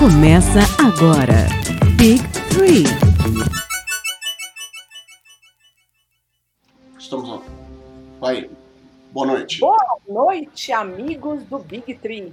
[0.00, 1.44] Começa agora.
[1.98, 2.84] Big Three.
[6.98, 7.42] Estamos on.
[8.18, 8.48] Vai.
[9.12, 9.60] Boa noite.
[9.60, 12.32] Boa noite, amigos do Big Tree.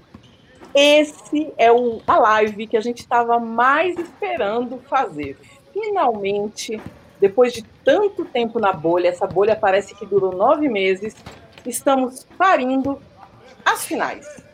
[0.73, 5.38] Esse é o, a live que a gente estava mais esperando fazer.
[5.73, 6.81] Finalmente,
[7.20, 11.18] depois de tanto tempo na bolha, essa bolha parece que durou nove meses,
[11.65, 12.97] estamos parindo
[13.65, 14.46] as finais.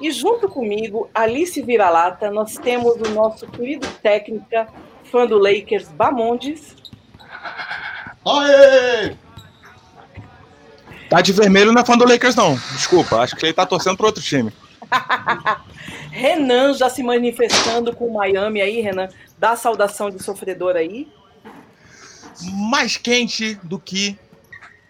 [0.00, 4.68] E junto comigo, Alice Vira-Lata, nós temos o nosso querido técnica,
[5.04, 6.76] fã do Lakers, Bamondes.
[8.24, 9.16] Aê!
[11.08, 12.54] Tá de vermelho não é fã do Lakers, não.
[12.54, 14.52] Desculpa, acho que ele tá torcendo pro outro time.
[16.10, 19.08] Renan já se manifestando com o Miami aí, Renan.
[19.38, 21.08] Dá a saudação de sofredor aí.
[22.70, 24.18] Mais quente do que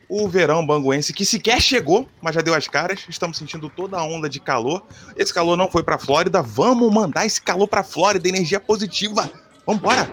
[0.08, 3.04] o verão banguense, que sequer chegou, mas já deu as caras.
[3.08, 4.82] Estamos sentindo toda a onda de calor.
[5.16, 6.40] Esse calor não foi pra Flórida.
[6.40, 9.30] Vamos mandar esse calor pra Flórida, energia positiva.
[9.66, 10.09] Vambora!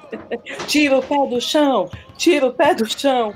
[0.66, 3.34] Tira o pé do chão, tira o pé do chão.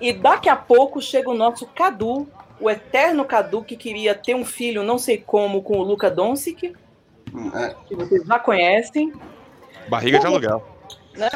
[0.00, 2.28] E daqui a pouco chega o nosso Cadu,
[2.60, 6.74] o eterno Cadu, que queria ter um filho, não sei como, com o Luca Doncic,
[7.54, 9.12] É, que vocês já conhecem.
[9.88, 10.75] Barriga de aluguel.
[11.16, 11.30] Né?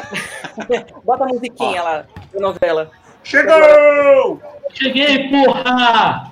[1.03, 2.91] Bota a musiquinha lá da novela.
[3.23, 4.41] Chegou!
[4.73, 6.31] Cheguei, porra!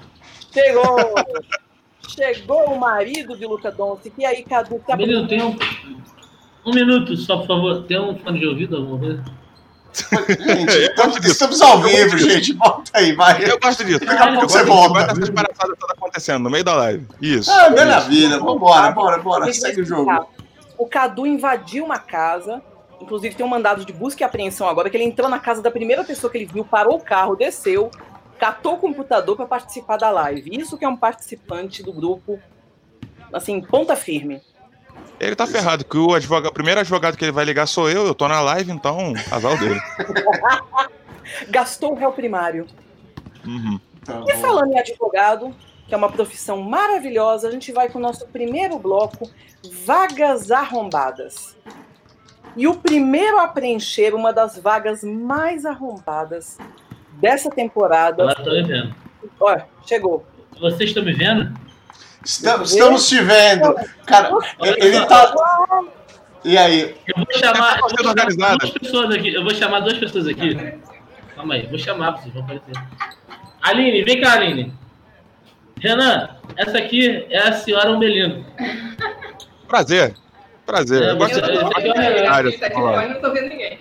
[0.54, 1.16] Chegou!
[2.08, 4.14] Chegou o marido de Luca Doncic.
[4.18, 5.58] E aí, Cadu, tá Menino, tem um.
[6.66, 7.84] Um minuto, só por favor.
[7.84, 9.24] Tem um fone de ouvido, alguma coisa?
[9.94, 11.32] Gente, Eu estamos, gosto disso.
[11.32, 12.54] estamos ao vivo, gente.
[12.54, 13.44] Volta aí, vai.
[13.50, 14.00] Eu gosto disso.
[14.06, 14.94] Daqui a pouco você volta.
[14.94, 17.08] Vai essas palhaçadas todas acontecendo no meio da live.
[17.22, 17.52] Isso.
[17.52, 18.10] Ah, minha Isso.
[18.10, 18.40] vida.
[18.40, 19.48] Vambora, bora, bora.
[19.48, 20.28] Eu Segue o jogo.
[20.78, 22.62] O Cadu invadiu uma casa,
[23.00, 25.72] inclusive tem um mandado de busca e apreensão agora, que ele entrou na casa da
[25.72, 27.90] primeira pessoa que ele viu, parou o carro, desceu,
[28.38, 30.50] catou o computador para participar da live.
[30.58, 32.40] Isso que é um participante do grupo,
[33.34, 34.42] assim, ponta firme.
[35.20, 38.06] Ele tá ferrado, que o, advogado, o primeiro advogado que ele vai ligar sou eu,
[38.06, 39.80] eu tô na live, então, azar o dele.
[41.50, 42.66] Gastou o réu primário.
[43.46, 43.80] Uhum.
[44.06, 45.54] Tá E falando em advogado,
[45.88, 49.30] que é uma profissão maravilhosa, a gente vai com o nosso primeiro bloco,
[49.86, 51.58] Vagas Arrombadas.
[52.56, 56.58] E o primeiro a preencher uma das vagas mais arrombadas
[57.14, 58.24] dessa temporada.
[58.24, 58.96] Agora tô me vendo.
[59.40, 60.26] Ó, chegou.
[60.60, 61.54] Vocês estão me vendo?
[62.26, 63.76] Estamos, estamos te vendo.
[64.06, 65.34] Cara, ele tá.
[66.44, 66.96] E aí?
[67.08, 69.34] Eu vou chamar, eu vou chamar duas pessoas aqui.
[69.34, 70.80] Eu vou chamar duas pessoas aqui.
[71.36, 72.74] Calma aí, vou chamar, vocês vão aparecer.
[73.62, 74.74] Aline, vem cá, Aline.
[75.80, 78.46] Renan, essa aqui é a senhora Umbelino.
[79.68, 80.14] Prazer.
[80.70, 81.02] Prazer.
[81.02, 82.30] É, eu gosto você- de é Renan.
[82.32, 83.80] área, Tá não tô vendo ninguém.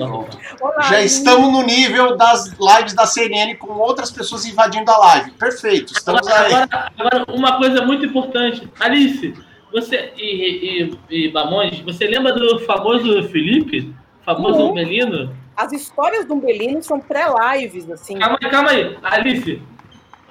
[0.00, 5.30] Olá, Já estamos no nível das lives da CNN com outras pessoas invadindo a live.
[5.32, 6.52] Perfeito, estamos Agora, aí.
[6.54, 8.68] agora, agora, uma coisa muito importante.
[8.80, 9.32] Alice,
[9.72, 13.94] você e, e, e Bamondes, você lembra do famoso Felipe?
[14.24, 14.70] Famoso Uhum.
[14.70, 15.34] Umbelino?
[15.56, 18.18] As histórias do Umbelino são pré-lives, assim.
[18.18, 18.96] Calma aí, calma aí.
[19.02, 19.62] Alice,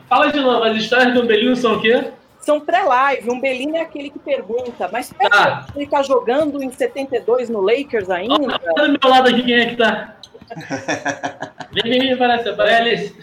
[0.09, 0.63] fala de novo.
[0.63, 2.11] As histórias do Umbelino são o quê?
[2.47, 3.29] São pré-live.
[3.29, 5.65] Umbelino é aquele que pergunta, mas pera, Tá.
[5.75, 8.35] ele tá jogando em 72 no Lakers ainda?
[8.79, 10.15] Olha do meu lado aqui quem é que tá.
[11.73, 13.15] Vem, vem, aparece, aparece.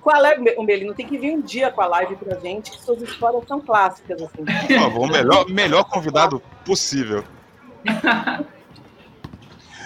[0.00, 0.94] Qual é, Umbelino?
[0.94, 4.22] Tem que vir um dia com a live pra gente, que suas histórias são clássicas,
[4.22, 4.44] assim.
[4.44, 7.24] Por favor, o melhor, melhor convidado possível.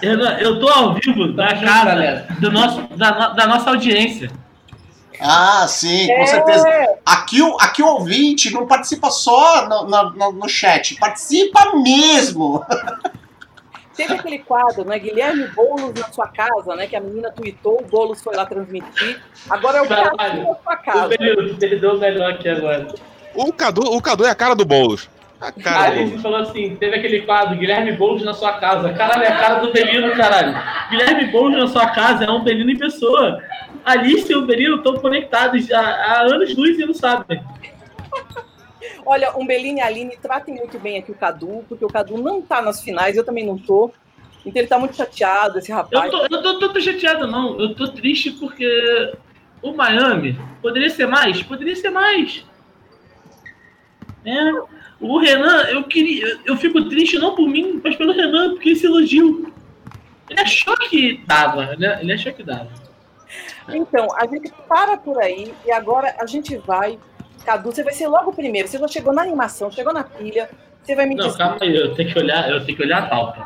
[0.03, 2.27] Renan, eu tô ao vivo da junto, casa galera.
[2.39, 4.31] do nosso, da, da nossa audiência.
[5.21, 6.27] Ah, sim, com É.
[6.27, 6.69] certeza.
[7.07, 12.65] Aqui o, aqui o ouvinte não participa só no, no- no- chat, participa mesmo.
[13.97, 14.99] Teve aquele quadro, né?
[14.99, 16.87] Guilherme Boulos na sua casa, né?
[16.89, 19.23] Que a menina tweetou, o Boulos foi lá transmitir.
[19.49, 19.89] Agora é o.
[19.89, 21.09] Cadu na sua O casa.
[21.09, 22.89] Belino perdeu o melhor aqui agora.
[23.37, 25.09] O Cadu, o Cadu é a cara do Boulos.
[25.45, 26.23] A A cara Boulos.
[26.23, 28.93] falou assim: teve aquele quadro, Guilherme Boulos na sua casa.
[28.95, 30.55] Caralho, é a cara do Belino, caralho.
[30.91, 33.43] Guilherme Boulos na sua casa é um Belino em pessoa.
[33.85, 37.43] Alice e o Belino estão conectados há, há anos luz e não sabem.
[39.05, 42.63] Olha, Umbelino e Aline tratem muito bem aqui o Cadu, porque o Cadu não tá
[42.63, 43.91] nas finais, eu também não tô.
[44.47, 46.11] Então ele tá muito chateado, esse Eu, rapaz.
[46.11, 47.61] tô, eu tô, tô, tô chateado, não.
[47.61, 49.13] Eu tô triste porque
[49.61, 51.43] o Miami poderia ser mais?
[51.43, 52.47] Poderia ser mais.
[54.25, 54.51] É.
[55.05, 56.41] O Renan, eu queria.
[56.47, 59.53] Eu fico triste não por mim, mas pelo Renan, porque esse elogio.
[60.31, 61.99] Ele achou que dava, né?
[62.01, 62.71] Ele achou que dava.
[63.69, 66.99] Então, a gente para por aí e agora a gente vai.
[67.45, 68.67] Cadu, você vai ser logo o primeiro.
[68.67, 70.49] Você já chegou na animação, chegou na pilha.
[70.85, 71.39] Você vai me Não, dizer.
[71.39, 73.41] calma aí, eu tenho que olhar, eu tenho que olhar a pauta.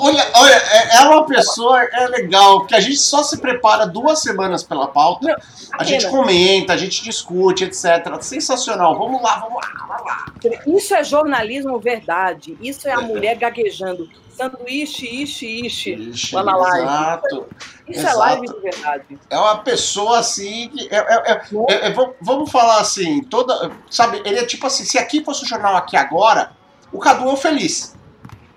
[0.00, 4.20] Olha, olha, é é uma pessoa, é legal, porque a gente só se prepara duas
[4.22, 5.36] semanas pela pauta, Não,
[5.78, 8.20] a gente comenta, a gente discute, etc.
[8.20, 10.24] Sensacional, vamos lá, vamos lá, vamos lá.
[10.66, 12.56] Isso é jornalismo verdade.
[12.60, 14.08] Isso é a mulher gaguejando.
[14.34, 15.92] Sanduíche, ishi, ishi.
[15.92, 16.82] Ixi, Lá na live.
[16.86, 17.46] exato.
[17.86, 18.14] Isso Exato.
[18.16, 19.18] é live de verdade.
[19.28, 20.68] É uma pessoa assim.
[20.70, 23.70] que É, é- é- é- é- vamos- vamos falar assim, toda.
[23.90, 26.50] Sabe, ele é tipo assim, se aqui fosse o jornal aqui agora,
[26.92, 27.96] o Cadu é o feliz.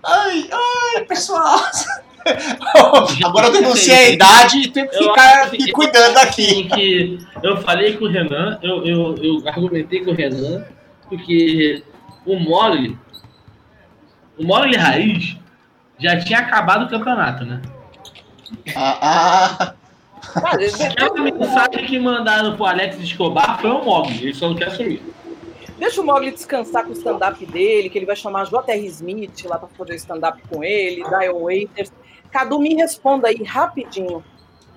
[0.04, 0.50] Ai,
[0.96, 1.60] ai, pessoal.
[3.24, 6.68] Agora eu denunciei a idade e tenho que ficar me cuidando aqui.
[6.70, 10.66] Que eu falei com o Renan, eu, eu, eu argumentei com o Renan,
[11.08, 11.84] porque
[12.26, 12.98] o Mogli,
[14.40, 15.38] o Mogli Raiz
[16.00, 17.62] já tinha acabado o campeonato, né?
[18.76, 19.74] Ah,
[20.44, 24.50] ah, de- de- Aquela mensagem que mandaram pro Alex Escobar foi o Mogli, ele só
[24.50, 25.02] não quer assumir.
[25.78, 28.86] Deixa o Mogli descansar com o stand-up dele, que ele vai chamar J.R.
[28.86, 31.92] Smith lá para fazer o stand-up com ele, Dion Waiters.
[32.32, 34.24] Cadu, me responda aí rapidinho.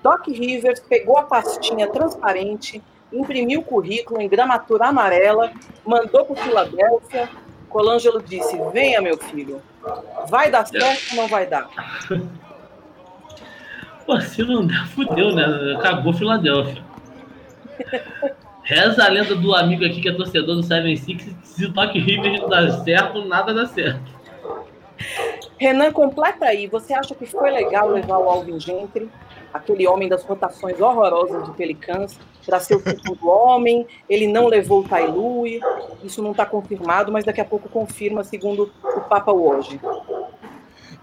[0.03, 2.81] Doc Rivers pegou a pastinha transparente,
[3.11, 5.51] imprimiu o currículo em gramatura amarela,
[5.85, 7.29] mandou para Filadélfia.
[7.69, 9.61] Colangelo disse: Venha, meu filho.
[10.27, 11.69] Vai dar certo ou não vai dar?
[14.05, 15.75] Pô, se não der, fudeu, né?
[15.77, 16.83] Acabou Filadélfia.
[18.69, 21.91] Reza a lenda do amigo aqui que é torcedor do Seven Six, se o Doc
[21.91, 24.11] Rivers não dá certo, nada dá certo.
[25.57, 26.67] Renan, completa aí.
[26.67, 29.09] Você acha que foi legal levar o Alvin Gentry,
[29.51, 33.87] aquele homem das rotações horrorosas de Pelicans, para ser o segundo homem?
[34.07, 35.59] Ele não levou o Tai Lue.
[36.03, 39.81] Isso não está confirmado, mas daqui a pouco confirma, segundo o Papa hoje.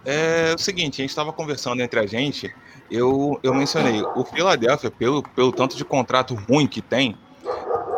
[0.05, 2.55] É o seguinte, a gente estava conversando entre a gente,
[2.89, 7.17] eu, eu mencionei, o Philadelphia, pelo, pelo tanto de contrato ruim que tem,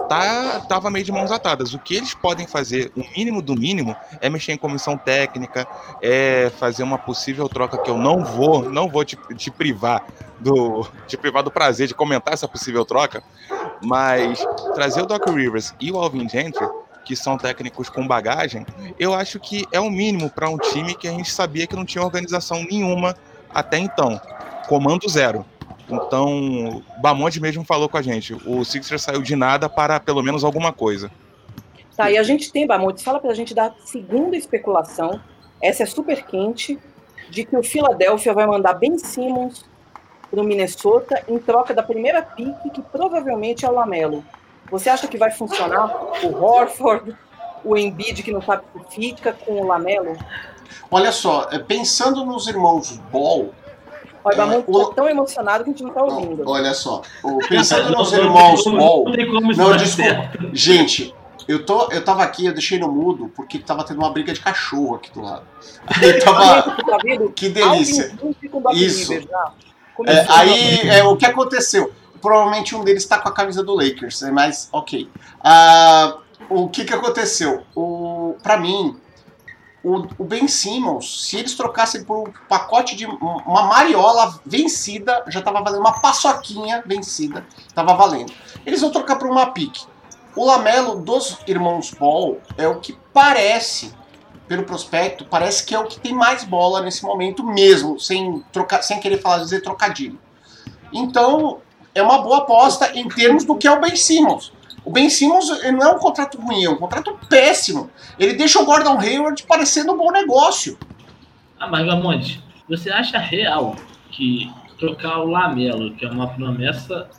[0.08, 1.74] tá, tava meio de mãos atadas.
[1.74, 5.66] O que eles podem fazer, o mínimo do mínimo, é mexer em comissão técnica,
[6.02, 10.04] é fazer uma possível troca que eu não vou, não vou te, te privar
[10.40, 13.22] do te privar do prazer de comentar essa possível troca,
[13.82, 14.44] mas
[14.74, 16.66] trazer o Doc Rivers e o Alvin Gentry,
[17.04, 18.64] que são técnicos com bagagem,
[18.98, 21.84] eu acho que é o mínimo para um time que a gente sabia que não
[21.84, 23.16] tinha organização nenhuma
[23.52, 24.20] até então.
[24.68, 25.44] Comando zero.
[25.88, 28.34] Então, Bamonte mesmo falou com a gente.
[28.46, 31.10] O Sixers saiu de nada para pelo menos alguma coisa.
[31.96, 35.20] Tá, e a gente tem, Bamontes, fala pra gente da segunda especulação.
[35.60, 36.78] Essa é super quente,
[37.30, 39.64] de que o Philadelphia vai mandar Ben Simmons
[40.30, 44.24] pro Minnesota em troca da primeira pique, que provavelmente é o Lamelo.
[44.70, 45.86] Você acha que vai funcionar
[46.22, 47.16] o Horford,
[47.64, 50.16] o Embiid, que não sabe o que fica, com o Lamelo?
[50.90, 53.52] olha só, é, pensando nos irmãos Ball,
[54.28, 56.42] Olha, É, Bamontes o- tá tão emocionado que a gente não tá ouvindo.
[56.48, 59.04] olha só, o- pensando nos irmãos não, Ball,
[59.56, 60.30] Não desculpa.
[60.52, 61.14] Gente,
[61.46, 64.40] eu, tô, eu tava aqui, eu deixei no mudo, porque tava tendo uma briga de
[64.40, 65.42] cachorro aqui do lado.
[66.02, 66.76] Aí tava.
[67.34, 68.12] Que delícia.
[68.72, 69.12] Isso.
[70.06, 71.90] É, aí, é, o que aconteceu?
[72.20, 75.08] Provavelmente um deles tá com a camisa do Lakers, né, mas ok.
[75.40, 77.62] Ah, o que que aconteceu?
[77.74, 78.96] O, pra mim,
[79.88, 85.40] o, o Ben Simmons, se eles trocassem por um pacote de uma mariola vencida, já
[85.40, 88.32] tava valendo, uma paçoquinha vencida, tava valendo.
[88.66, 89.86] Eles vão trocar por uma pique.
[90.36, 93.94] O Lamelo dos irmãos Ball é o que parece,
[94.46, 98.82] pelo prospecto, parece que é o que tem mais bola nesse momento mesmo, sem, trocar,
[98.82, 100.18] sem querer falar, dizer trocadilho.
[100.92, 101.58] Então,
[101.94, 104.52] é uma boa aposta em termos do que é o Ben Simmons.
[104.84, 107.90] O Ben Simmons não é um contrato ruim, é um contrato péssimo.
[108.18, 110.78] Ele deixa o Gordon Hayward parecendo um bom negócio.
[111.58, 113.76] Ah, mas Gamonte, você acha real
[114.10, 117.10] que trocar o Lamelo, que é uma promessa,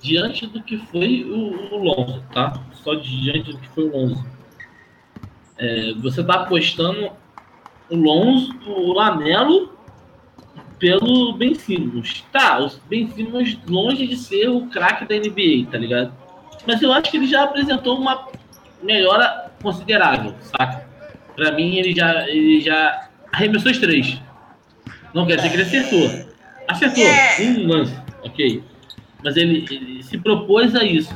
[0.00, 2.60] diante do que foi o, o Lonzo, tá?
[2.74, 4.26] Só diante do que foi o Lonzo.
[5.58, 7.10] É, você tá apostando
[7.90, 9.78] o Lonzo, o Lamelo
[10.78, 12.24] pelo Ben Simmons.
[12.32, 16.12] Tá, o Ben Simmons longe de ser o craque da NBA, tá ligado?
[16.66, 18.28] Mas eu acho que ele já apresentou uma
[18.82, 20.86] melhora considerável, saca?
[21.34, 24.20] Pra mim, ele já, ele já arremessou os três.
[25.14, 26.30] Não quer dizer que ele acertou.
[26.68, 27.04] Acertou,
[27.40, 28.62] um lance, ok.
[29.22, 31.14] Mas ele, ele se propôs a isso.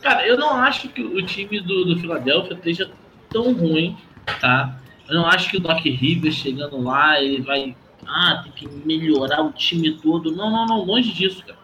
[0.00, 2.90] Cara, eu não acho que o time do, do Philadelphia esteja
[3.28, 3.96] tão ruim,
[4.40, 4.78] tá?
[5.08, 7.76] Eu não acho que o Doc Rivers chegando lá, ele vai.
[8.06, 10.34] Ah, tem que melhorar o time todo.
[10.34, 11.58] Não, não, não, longe disso, cara.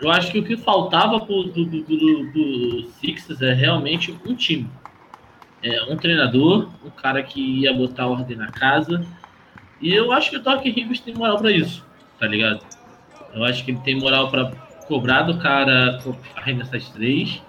[0.00, 4.34] Eu acho que o que faltava pro, do, do, do, do Sixers é realmente um
[4.34, 4.68] time.
[5.62, 9.04] É, um treinador, um cara que ia botar ordem na casa.
[9.80, 11.84] E eu acho que o Doc Rivers tem moral pra isso,
[12.18, 12.60] tá ligado?
[13.34, 14.50] Eu acho que ele tem moral pra
[14.86, 16.00] cobrar do cara
[16.34, 17.42] arremessar as três.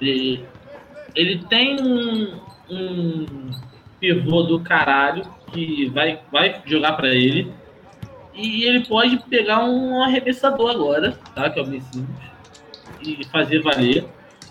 [0.00, 0.44] Ele,
[1.14, 2.40] ele tem um,
[2.70, 3.50] um,
[3.98, 7.52] pivô do caralho que vai, vai jogar para ele.
[8.38, 11.50] E ele pode pegar um arremessador agora, tá?
[11.50, 11.82] Que é o Ben
[13.02, 14.06] e fazer valer.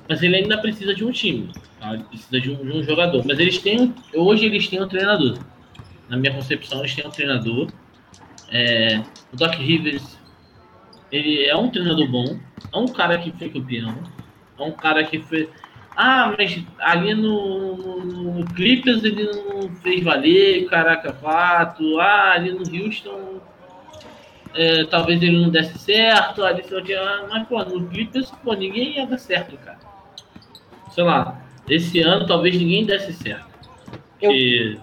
[0.10, 1.50] Mas ele ainda precisa de um time.
[1.80, 1.94] Tá?
[1.94, 3.24] Ele precisa de um, de um jogador.
[3.26, 3.96] Mas eles têm.
[4.14, 5.38] Hoje eles têm um treinador.
[6.10, 7.72] Na minha concepção, eles têm um treinador.
[8.52, 9.02] É,
[9.32, 10.18] o Doc Rivers,
[11.10, 12.38] ele é um treinador bom.
[12.74, 13.96] É um cara que foi campeão.
[14.60, 15.50] É um cara que foi.
[15.96, 22.00] Ah, mas ali no, no, no Clippers ele não fez valer, caraca, fato.
[22.00, 23.40] Ah, ali no Houston
[24.54, 28.54] é, talvez ele não desse certo, ali só que, ah, mas pô, no Clippers, pô,
[28.54, 29.80] ninguém ia dar certo, cara.
[30.92, 33.48] Sei lá, esse ano talvez ninguém desse certo.
[34.20, 34.78] Porque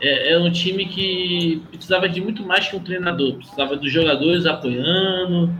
[0.00, 4.46] é, é, um time que precisava de muito mais que um treinador, precisava dos jogadores
[4.46, 5.52] apoiando,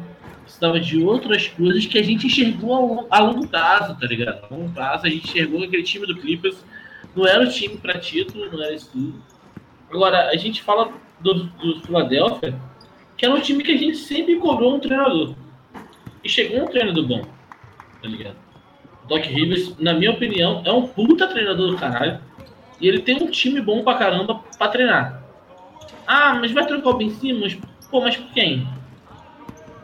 [0.42, 4.44] precisava de outras coisas que a gente enxergou a longo, a longo prazo, tá ligado?
[4.44, 6.64] A longo prazo a gente enxergou que aquele time do Clippers
[7.14, 9.22] não era o time para título, não era isso tudo.
[9.90, 12.54] Agora, a gente fala do, do Philadelphia
[13.16, 15.34] que era um time que a gente sempre cobrou um treinador.
[16.22, 17.22] E chegou um treinador bom,
[18.02, 18.36] tá ligado?
[19.08, 22.18] Doc Rivers, na minha opinião, é um puta treinador do caralho.
[22.80, 25.22] E ele tem um time bom pra caramba pra treinar.
[26.06, 27.56] Ah, mas vai trocar o Ben Simmons?
[27.90, 28.66] Pô, mas por quem?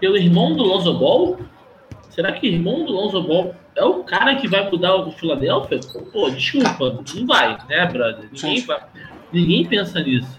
[0.01, 1.39] Pelo irmão do Lonzo Ball?
[2.09, 5.81] Será que o irmão do Lonzo Ball é o cara que vai mudar o Philadelphia?
[6.13, 8.29] Pô, desculpa, não vai, né, brother?
[8.33, 8.81] Ninguém, vai,
[9.33, 10.37] ninguém pensa nisso.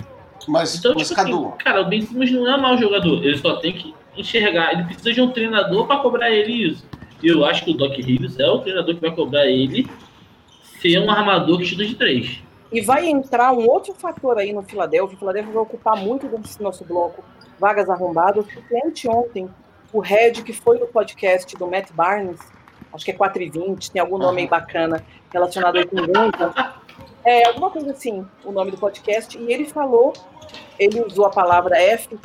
[0.47, 3.23] Mas, Então, mas tipo Cadu, assim, cara, o Ben Simmons não é mau jogador.
[3.23, 4.73] Ele só tem que enxergar.
[4.73, 6.85] Ele precisa de um treinador para cobrar ele isso.
[7.21, 9.87] E eu acho que o Doc Rivers é o treinador que vai cobrar ele
[10.79, 12.41] ser um armador que chuta de três.
[12.71, 15.15] E vai entrar um outro fator aí no Filadélfia.
[15.15, 17.23] O Filadélfia vai ocupar muito desse nosso bloco
[17.59, 19.47] vagas arrombadas, porque anteontem
[19.93, 22.39] o Red, que foi no podcast do Matt Barnes,
[22.91, 26.53] acho que é 4 e 20, tem algum nome aí bacana relacionado aí com Gunta.
[27.23, 30.13] É, alguma coisa assim, o nome do podcast, e ele falou,
[30.79, 32.17] ele usou a palavra F,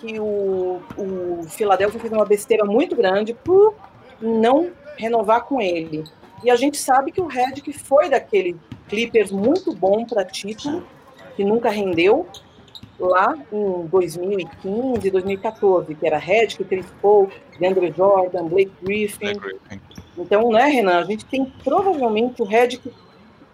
[0.00, 3.74] que o, o Philadelphia fez uma besteira muito grande por
[4.20, 6.04] não renovar com ele.
[6.42, 8.56] E a gente sabe que o Red que foi daquele
[8.88, 10.84] Clippers muito bom para título,
[11.36, 12.26] que nunca rendeu,
[12.98, 17.28] lá em 2015, 2014, que era Red, que Chris Paul,
[17.58, 19.32] DeAndre Jordan, Blake Griffin.
[20.16, 22.92] Então, né, Renan, a gente tem provavelmente o Red que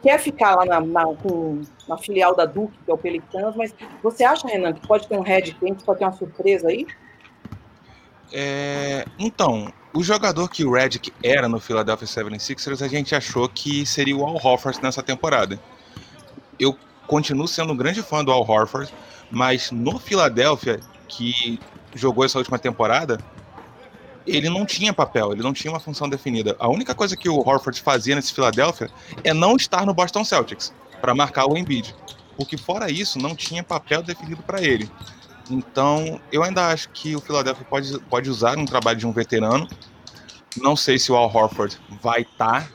[0.03, 1.05] quer ficar lá na, na,
[1.89, 5.17] na filial da Duke, que é o Pelicans, mas você acha, Renan, que pode ter
[5.17, 6.87] um Red quente, pode ter uma surpresa aí?
[8.33, 13.87] É, então, o jogador que o Redick era no Philadelphia 76ers, a gente achou que
[13.87, 15.59] seria o Al Horford nessa temporada.
[16.59, 16.77] Eu
[17.07, 18.93] continuo sendo um grande fã do Al Horford,
[19.31, 21.59] mas no Philadelphia, que
[21.95, 23.19] jogou essa última temporada,
[24.29, 26.57] ele não tinha papel, ele não tinha uma função definida.
[26.59, 28.91] A única coisa que o Horford fazia nesse Philadelphia
[29.25, 31.95] é não estar no Boston Celtics para marcar o Embiid,
[32.37, 34.91] porque fora isso não tinha papel definido para ele.
[35.51, 39.67] Então, eu ainda acho que o Philadelphia pode, pode usar um trabalho de um veterano.
[40.57, 42.71] Não sei se o Al Horford vai estar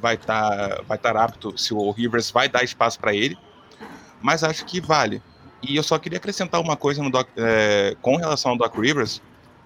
[0.00, 3.36] vai estar vai estar apto, se o Rivers vai dar espaço para ele,
[4.20, 5.22] mas acho que vale.
[5.62, 9.20] E eu só queria acrescentar uma coisa Doc, é, com relação ao Doc Rivers,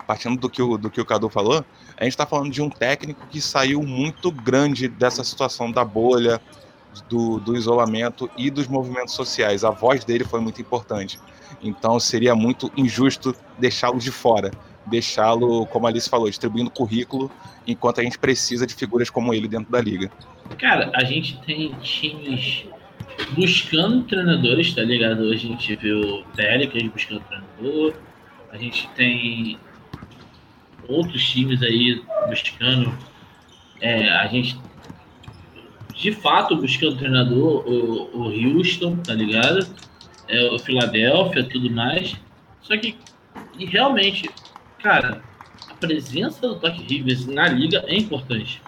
[0.07, 1.65] partindo do que o, do que o Cadu falou,
[1.97, 6.41] a gente está falando de um técnico que saiu muito grande dessa situação da bolha,
[7.09, 9.65] do, do isolamento e dos movimentos sociais.
[9.65, 11.19] A voz dele foi muito importante.
[11.63, 14.51] Então seria muito injusto deixá-lo de fora,
[14.87, 17.31] deixá-lo, como a Alice falou, distribuindo currículo,
[17.67, 20.11] enquanto a gente precisa de figuras como ele dentro da liga.
[20.59, 22.67] Cara, a gente tem times
[23.33, 25.31] buscando treinadores, tá ligado?
[25.31, 27.95] A gente viu o Pelicans buscando treinador,
[28.53, 29.59] a gente tem
[30.89, 32.97] outros times aí buscando.
[33.81, 34.59] É, a gente,
[35.95, 39.67] de fato, buscando treinador, o, o Houston, tá ligado?
[40.29, 42.17] É, o Philadelphia, tudo mais.
[42.63, 42.97] Só que,
[43.59, 44.31] realmente,
[44.83, 45.23] cara,
[45.69, 48.63] a presença do Doc Rivers na liga é importante.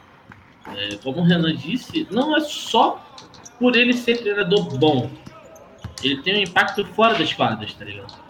[0.74, 3.02] É, como o Renan disse, não é só
[3.58, 5.10] por ele ser treinador bom.
[6.02, 8.25] Ele tem um impacto fora das quadras, tá ligado?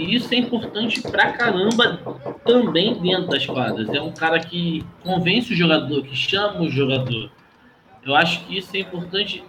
[0.00, 2.00] E isso é importante pra caramba
[2.46, 3.86] também dentro das quadras.
[3.90, 7.30] É um cara que convence o jogador, que chama o jogador.
[8.02, 9.44] Eu acho que isso é importante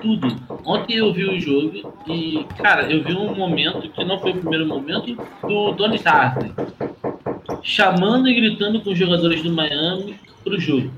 [0.00, 0.34] tudo.
[0.64, 4.38] Ontem eu vi o jogo e, cara, eu vi um momento que não foi o
[4.38, 6.52] primeiro momento do Donny Darden
[7.62, 10.90] chamando e gritando com os jogadores do Miami pro jogo.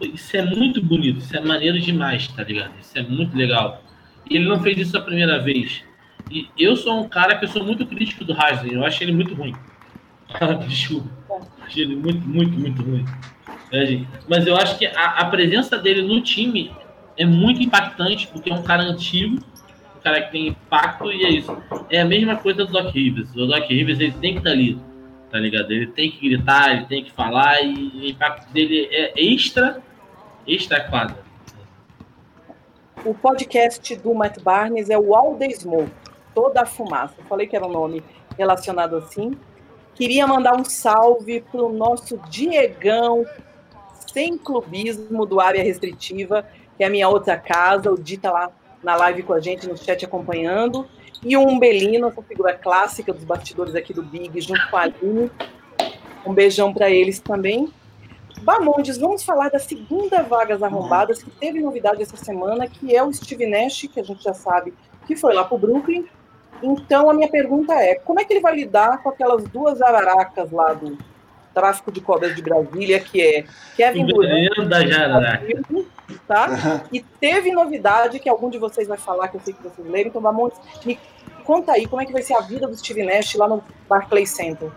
[0.00, 2.70] Isso é muito bonito, isso é maneiro demais, tá ligado?
[2.80, 3.82] Isso é muito legal.
[4.30, 5.87] E ele não fez isso a primeira vez.
[6.30, 9.12] E eu sou um cara que eu sou muito crítico do Haslem, eu acho ele
[9.12, 9.54] muito ruim.
[10.66, 11.08] Desculpa.
[11.62, 13.04] Acho ele muito, muito, muito ruim.
[13.72, 16.72] É, Mas eu acho que a, a, presença dele no time
[17.16, 19.36] é muito impactante, porque é um cara antigo,
[19.96, 21.56] um cara que tem impacto, e é isso.
[21.90, 23.34] É a mesma coisa do Doc Rivers.
[23.34, 24.78] O Doc Rivers ele tem que estar ali,
[25.30, 25.70] tá ligado?
[25.70, 29.82] Ele tem que gritar, ele tem que falar, e o impacto dele é extra,
[30.46, 31.28] extra quadra.
[33.04, 35.90] O podcast do Matt Barnes é o All Smoke,
[36.38, 37.16] toda a fumaça.
[37.28, 38.00] Falei que era um nome
[38.38, 39.36] relacionado assim.
[39.96, 43.26] Queria mandar um salve para o nosso Diegão,
[44.12, 47.90] sem clubismo do área restritiva, que é a minha outra casa.
[47.90, 48.52] O Di tá lá
[48.84, 50.86] na live com a gente, no chat acompanhando.
[51.24, 55.28] E o Umbelino, essa figura clássica dos bastidores aqui do Big, junto com a Aline.
[56.24, 57.68] Um beijão para eles também.
[58.42, 63.12] Bamondes, vamos falar das segunda vagas arrombadas, que teve novidade essa semana, que é o
[63.12, 64.72] Steve Nash, que a gente já sabe
[65.08, 66.06] que foi lá para o Brooklyn.
[66.62, 70.50] Então, a minha pergunta é, como é que ele vai lidar com aquelas duas araracas
[70.50, 70.98] lá do
[71.54, 73.44] tráfico de cobras de Brasília, que é
[73.76, 75.46] Kevin Durant da Jararaca.
[76.26, 76.84] tá?
[76.92, 80.08] E teve novidade que algum de vocês vai falar, que eu sei que vocês leram,
[80.08, 80.98] então vamos me
[81.44, 84.30] conta aí como é que vai ser a vida do Steve Nash lá no Barclays
[84.30, 84.70] Center.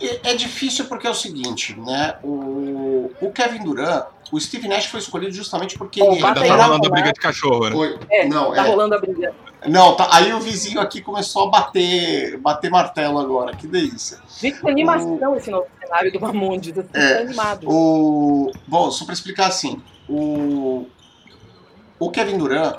[0.00, 2.16] É, é difícil porque é o seguinte, né?
[2.22, 6.66] O, o Kevin Durant, o Steve Nash foi escolhido justamente porque Bom, ele Ainda tá
[6.66, 7.72] rolando a briga de cachorro, né?
[7.72, 9.34] Foi- É, não, tá é, rolando a briga.
[9.66, 14.18] não, tá, aí o vizinho aqui começou a bater, bater martelo agora, que delícia.
[14.40, 17.68] Gente, que animação esse novo cenário do Bamondes, assim, É, tá animado.
[17.68, 20.86] O, bom, só para explicar assim, o,
[21.98, 22.76] o Kevin Durant,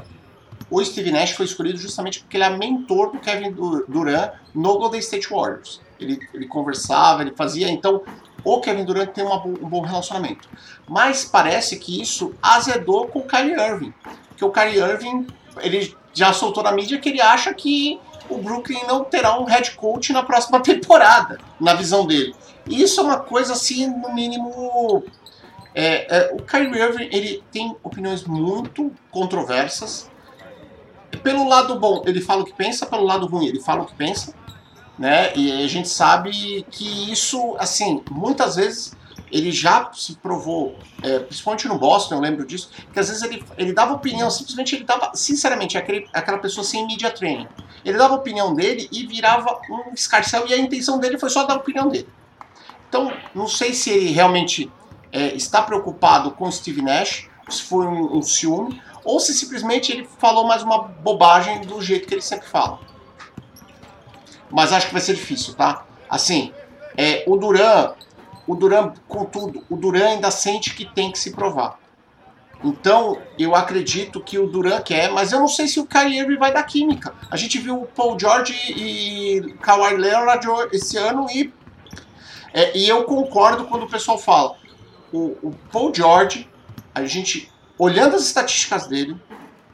[0.70, 4.78] o Steve Nash foi escolhido justamente porque ele é mentor do Kevin Du- Durant no
[4.78, 5.82] Golden State Warriors.
[6.00, 8.02] Ele, ele conversava, ele fazia, então
[8.44, 10.48] o Kevin Durant tem um bom relacionamento.
[10.88, 13.94] Mas parece que isso azedou com o Kyrie Irving,
[14.30, 15.28] porque o Kyrie Irving
[15.62, 18.00] ele já soltou na mídia que ele acha que
[18.30, 22.34] o Brooklyn não terá um head coach na próxima temporada, na visão dele.
[22.68, 25.04] E isso é uma coisa assim, no mínimo.
[25.74, 30.10] é, é, o Kyrie Irving ele tem opiniões muito controversas.
[31.24, 33.96] Pelo lado bom, ele fala o que pensa, pelo lado ruim, ele fala o que
[33.96, 34.34] pensa.
[34.98, 35.32] Né?
[35.36, 38.94] E a gente sabe que isso, assim, muitas vezes
[39.32, 43.44] ele já se provou, é, principalmente no Boston, eu lembro disso, que às vezes ele,
[43.58, 47.48] ele dava opinião, simplesmente ele dava, sinceramente, aquele, aquela pessoa sem media training.
[47.86, 51.44] Ele dava a opinião dele e virava um escarcel, e a intenção dele foi só
[51.44, 52.10] dar a opinião dele.
[52.88, 54.72] Então, não sei se ele realmente
[55.12, 60.08] é, está preocupado com Steve Nash, se foi um, um ciúme, ou se simplesmente ele
[60.18, 62.80] falou mais uma bobagem do jeito que ele sempre fala.
[64.50, 65.86] Mas acho que vai ser difícil, tá?
[66.10, 66.54] Assim,
[66.98, 67.94] é, o Duran,
[68.48, 71.80] o Duran, contudo, o Duran ainda sente que tem que se provar.
[72.64, 76.38] Então, eu acredito que o Duran quer, mas eu não sei se o Kyrie Irving
[76.38, 77.14] vai dar química.
[77.32, 81.54] A gente viu o Paul George e Kawhi Leonard esse ano e
[82.54, 84.56] é, e eu concordo quando o pessoal fala.
[85.12, 86.50] O, o Paul George,
[86.94, 89.18] a gente, olhando as estatísticas dele,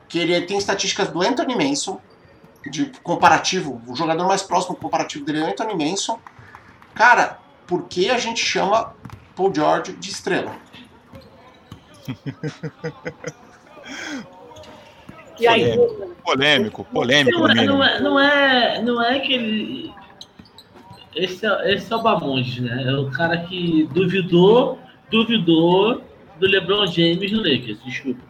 [0.07, 1.99] que ele tem estatísticas do Anthony Mason,
[2.69, 6.19] de comparativo, o jogador mais próximo comparativo dele é o Anthony Mason.
[6.93, 8.95] Cara, por que a gente chama
[9.35, 10.55] Paul George de estrela?
[15.37, 15.77] E aí,
[16.23, 19.93] Polêmico, polêmico Não é, não, é, não, é, não é que ele.
[21.13, 22.83] Esse é, esse é o Bamonte, né?
[22.87, 24.79] É o cara que duvidou,
[25.11, 26.01] duvidou
[26.39, 27.77] do LeBron James no Lakers.
[27.85, 28.21] Desculpa.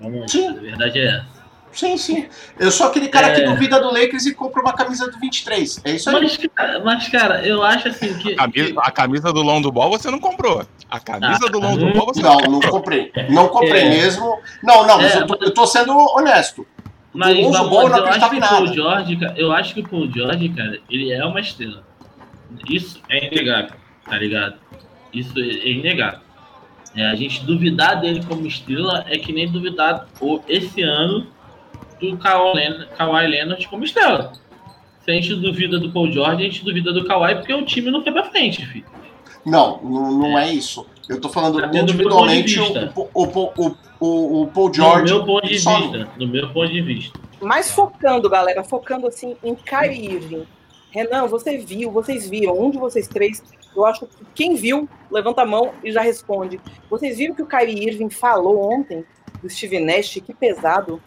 [0.00, 0.48] Bamonte, Sim.
[0.48, 1.42] a verdade é essa.
[1.72, 2.26] Sim, sim.
[2.60, 3.34] Eu sou aquele cara É.
[3.34, 5.80] que duvida do Lakers e compra uma camisa do 23.
[5.84, 6.20] É isso aí.
[6.20, 8.34] Mas, cara, mas, cara, eu acho assim que.
[8.34, 10.66] A camisa, a camisa do Londo Ball você não comprou.
[10.90, 11.92] A camisa Ah, do Londo hum.
[11.94, 13.10] Ball você Não, não não comprei.
[13.30, 13.88] Não comprei É.
[13.88, 14.38] mesmo.
[14.62, 16.66] Não, não, mas É, eu, tô, eu tô sendo honesto.
[17.14, 18.74] Mas, Do Lonzo Ball eu não eu acho acreditava que em o Paul nada.
[18.74, 21.84] George, cara, eu acho que o Paul George, cara, ele é uma estrela.
[22.68, 24.56] Isso é inegável, tá ligado?
[25.12, 26.20] Isso é inegável.
[26.94, 31.26] É, a gente duvidar dele como estrela é que nem duvidar o- esse ano
[32.00, 34.32] do Kawhi Leonard, como estrela.
[35.04, 37.90] Se a gente duvida do Paul George, a gente duvida do Kawhi porque o time
[37.90, 38.84] não foi pra frente, filho.
[39.44, 40.86] Não, não, não é isso.
[41.08, 43.00] Eu tô falando Tá individualmente meu ponto de o, vista.
[43.14, 43.22] o,
[43.60, 45.12] o, o, o Paul George.
[45.12, 46.08] no meu ponto de só- vista.
[46.16, 47.18] No meu ponto de vista.
[47.40, 50.44] Mas focando, galera, focando assim em Kyrie Irving.
[50.92, 53.42] Renan, você viu, vocês viram, um de vocês três,
[53.74, 56.60] eu acho que quem viu, levanta a mão e já responde.
[56.90, 59.04] Vocês viram que o Kyrie Irving falou ontem
[59.42, 61.02] do Steve Nash, que pesado.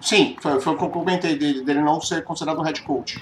[0.00, 3.20] Sim, foi, foi o que eu comentei dele, dele não ser considerado head coach.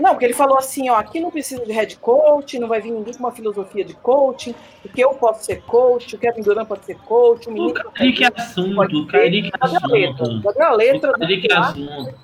[0.00, 2.90] Não, porque ele falou assim, ó, aqui não precisa de head coach, não vai vir
[2.90, 6.84] ninguém com uma filosofia de coaching, porque eu posso ser coach, o Kevin Durant pode
[6.84, 7.74] ser coach, o O menino...
[7.94, 10.42] Que é assunto, o Kyrie que é assunto.
[10.42, 11.10] Cadê a letra?
[11.10, 12.14] O Kyrie que é assunto.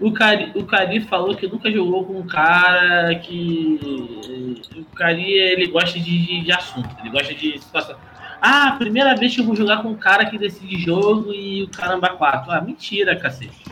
[0.00, 4.60] O Cari, o Cari falou que nunca jogou com um cara que.
[4.76, 7.96] O Cari ele gosta de, de, de assunto, ele gosta de situação.
[8.40, 11.68] Ah, primeira vez que eu vou jogar com um cara que decide jogo e o
[11.68, 12.50] caramba 4.
[12.50, 13.62] Ah, mentira, cacete.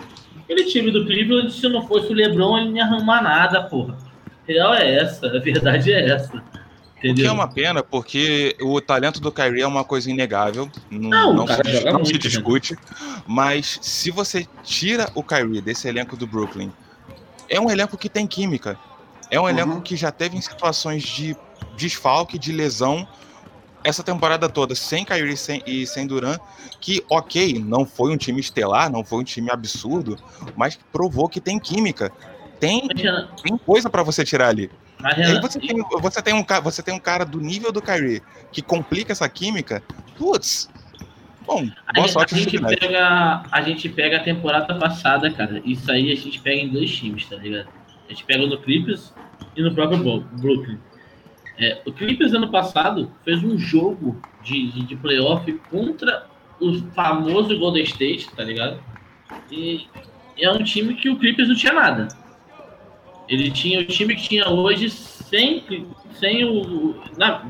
[0.50, 3.96] Aquele time do Cleveland, se não fosse o LeBron, ele não ia arrumar nada, porra.
[4.26, 6.42] A real é essa, a verdade é essa.
[7.04, 10.68] O que é uma pena, porque o talento do Kyrie é uma coisa inegável.
[10.90, 12.18] Não, Não, não cara se, não se né?
[12.18, 12.76] discute.
[13.26, 16.72] Mas se você tira o Kyrie desse elenco do Brooklyn,
[17.48, 18.76] é um elenco que tem química.
[19.30, 19.80] É um elenco Uhum.
[19.80, 21.36] que já teve em situações de
[21.76, 23.06] desfalque, de lesão,
[23.82, 26.36] essa temporada toda, sem Kyrie sem- e sem Duran,
[26.80, 30.16] que, ok, não foi um time estelar, não foi um time absurdo,
[30.56, 32.12] mas que provou que tem química.
[32.58, 34.70] Tem, tem coisa pra você tirar ali.
[35.02, 38.60] aí você tem, você, tem um, você tem um cara do nível do Kyrie que
[38.60, 39.82] complica essa química.
[40.18, 40.68] Putz.
[41.46, 45.60] Bom, a, boa gente- sorte a gente pega, a gente pega a temporada passada, cara.
[45.64, 47.66] Isso aí a gente pega em dois times, tá ligado?
[48.06, 49.12] A gente pega no Clippers
[49.56, 50.78] e no próprio Bro- Brooklyn.
[51.60, 56.26] É, o Clippers ano passado fez um jogo de, de, de playoff contra
[56.58, 58.82] o famoso Golden State, tá ligado?
[59.50, 59.86] E
[60.38, 62.08] é um time que o Clippers não tinha nada.
[63.28, 66.96] Ele tinha o time que tinha hoje sem, sem o.
[67.18, 67.44] Não,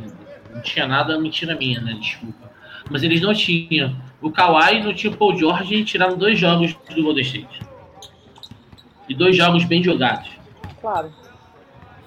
[0.52, 1.94] não tinha nada, mentira minha, né?
[1.94, 2.50] Desculpa.
[2.90, 6.74] Mas eles não tinham o Kawhi, não tinha o Paul George e tiraram dois jogos
[6.94, 7.60] do Golden State.
[9.08, 10.28] E dois jogos bem jogados.
[10.80, 11.12] Claro.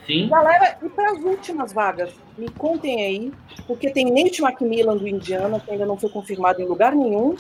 [0.06, 0.28] Sim.
[0.28, 2.12] Galera, e para as últimas vagas?
[2.38, 3.34] Me contem aí,
[3.66, 7.36] porque tem Nate McMillan do Indiana, que ainda não foi confirmado em lugar nenhum.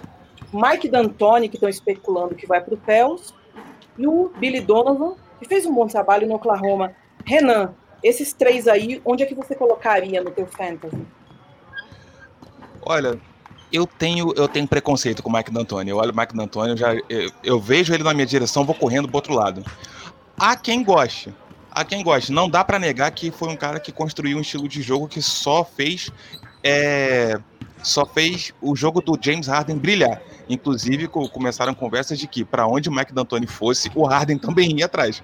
[0.53, 3.33] Mike D'Antoni, que estão especulando que vai para o Pels.
[3.97, 6.93] E o Billy Donovan, que fez um bom trabalho no Oklahoma.
[7.25, 10.97] Renan, esses três aí, onde é que você colocaria no teu fantasy?
[12.81, 13.19] Olha,
[13.71, 15.89] eu tenho, eu tenho preconceito com o Mike D'Antoni.
[15.89, 18.75] Eu olho o Mike D'Antoni, eu, já, eu, eu vejo ele na minha direção, vou
[18.75, 19.63] correndo pro outro lado.
[20.37, 21.33] Há quem goste.
[21.75, 22.31] Há quem goste.
[22.31, 25.21] Não dá pra negar que foi um cara que construiu um estilo de jogo que
[25.21, 26.09] só fez.
[26.63, 27.39] é,
[27.81, 30.21] só fez o jogo do James Harden brilhar.
[30.47, 34.77] Inclusive, co- começaram conversas de que para onde o Mike D'Antoni fosse, o Harden também
[34.77, 35.21] ia atrás.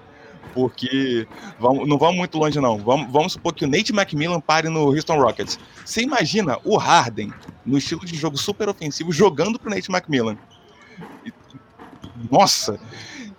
[0.54, 1.28] Porque
[1.60, 2.78] vamos, não vamos muito longe, não.
[2.80, 5.60] Vamos, vamos supor que o Nate McMillan pare no Houston Rockets.
[5.86, 7.32] Você imagina o Harden,
[7.66, 10.38] no estilo de jogo super ofensivo, jogando pro Nate McMillan.
[12.30, 12.80] Nossa!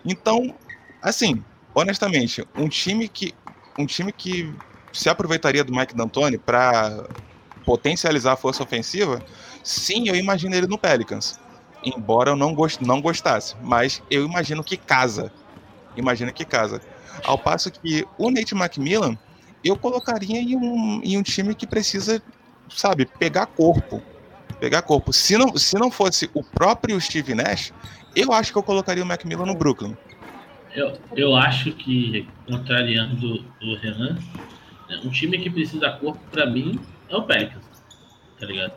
[0.05, 0.55] Então,
[1.03, 1.45] assim,
[1.75, 3.35] honestamente, um time que
[3.79, 4.53] um time que
[4.93, 7.05] se aproveitaria do Mike D'Antoni para
[7.65, 9.23] potencializar a força ofensiva,
[9.63, 11.39] sim, eu imagino ele no Pelicans.
[11.83, 15.33] Embora eu não, gost, não gostasse, mas eu imagino que casa.
[15.97, 16.81] Imagino que casa.
[17.25, 19.17] Ao passo que o Nate McMillan,
[19.65, 22.23] eu colocaria em um, em um time que precisa,
[22.69, 24.03] sabe, pegar corpo.
[24.59, 25.13] Pegar corpo.
[25.13, 27.73] Se não, se não fosse o próprio Steve Nash,
[28.15, 29.97] eu acho que eu colocaria o Macmillan no Brooklyn.
[30.75, 34.17] Eu, eu acho que, contrariando o Renan,
[34.89, 36.79] né, um time que precisa corpo, pra mim,
[37.09, 37.65] é o Pelicans.
[38.39, 38.73] Tá ligado?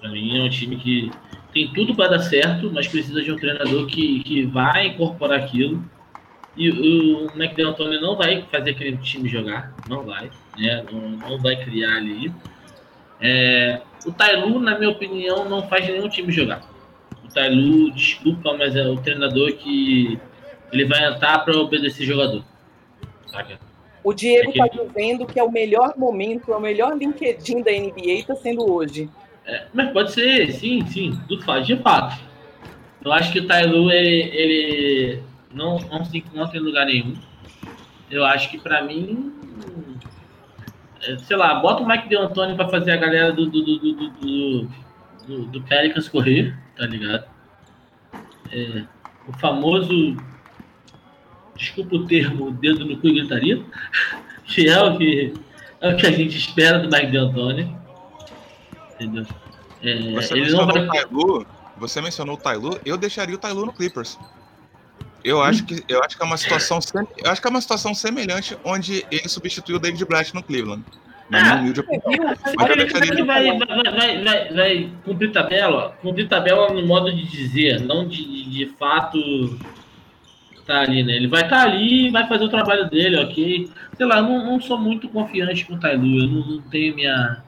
[0.00, 1.10] Pra mim é um time que
[1.52, 5.82] tem tudo pra dar certo, mas precisa de um treinador que, que vai incorporar aquilo.
[6.56, 10.84] E o McDonald não vai fazer aquele time jogar, não vai, né?
[10.90, 12.32] Não, não vai criar ali.
[13.20, 16.62] É, o Tailu, na minha opinião, não faz nenhum time jogar.
[17.24, 20.18] O Tailu, desculpa, mas é o treinador que
[20.72, 22.44] ele vai entrar para obedecer jogador.
[23.26, 23.58] Saca?
[24.04, 27.62] O Diego É que- está dizendo que é o melhor momento, é o melhor LinkedIn
[27.62, 29.08] da NBA, está sendo hoje.
[29.44, 32.18] É, mas pode ser, sim, sim, tudo faz, de fato.
[33.04, 37.14] Eu acho que o Tailu, ele, ele não, não se encontra em lugar nenhum.
[38.10, 39.32] Eu acho que pra mim,
[41.02, 44.10] é, sei lá, bota o Mike D'Antoni pra fazer a galera do, do, do, do,
[44.10, 44.68] do,
[45.26, 47.24] do, do Pelicans correr, tá ligado?
[48.50, 48.84] É,
[49.26, 50.16] o famoso,
[51.58, 53.62] desculpa o termo, dedo no cu e gritaria,
[54.46, 55.34] que é o que,
[55.80, 57.76] é o que a gente espera do Mike D'Antoni.
[58.94, 59.26] Entendeu?
[59.82, 60.82] É, Você mencionou, vai.
[60.84, 64.18] o Tailu, você mencionou o Tailu, eu deixaria o Tailu no Clippers.
[65.24, 66.78] Eu acho que, eu acho que é uma situação,
[67.22, 70.84] eu acho que é uma situação semelhante onde ele substituiu o David Blatt no Cleveland.
[71.28, 72.34] Na Ah, humilde opinião.
[72.56, 75.88] Mas eu deixaria ele vai, vai, vai, vai, vai cumprir tabela, ó.
[76.00, 79.18] cumprir tabela no modo de dizer, não de, de fato
[80.68, 81.16] tá ali, né?
[81.16, 83.68] Ele vai estar ali e vai fazer o trabalho dele, ok?
[83.96, 87.42] Sei lá, não, não sou muito confiante com o Tailu, eu não, não tenho minha.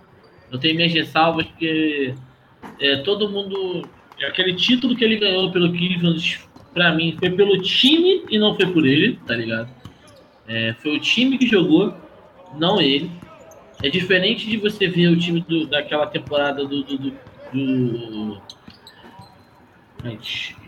[0.51, 2.15] Eu tenho minhas ressalvas, porque
[2.81, 3.87] é, todo mundo.
[4.27, 6.41] Aquele título que ele ganhou pelo Cleveland,
[6.75, 9.69] pra mim, foi pelo time e não foi por ele, tá ligado?
[10.49, 11.95] É, foi o time que jogou,
[12.59, 13.11] não ele.
[13.83, 16.83] É diferente de você ver o time do- daquela temporada do.
[16.83, 17.13] do, do-
[17.53, 18.43] do-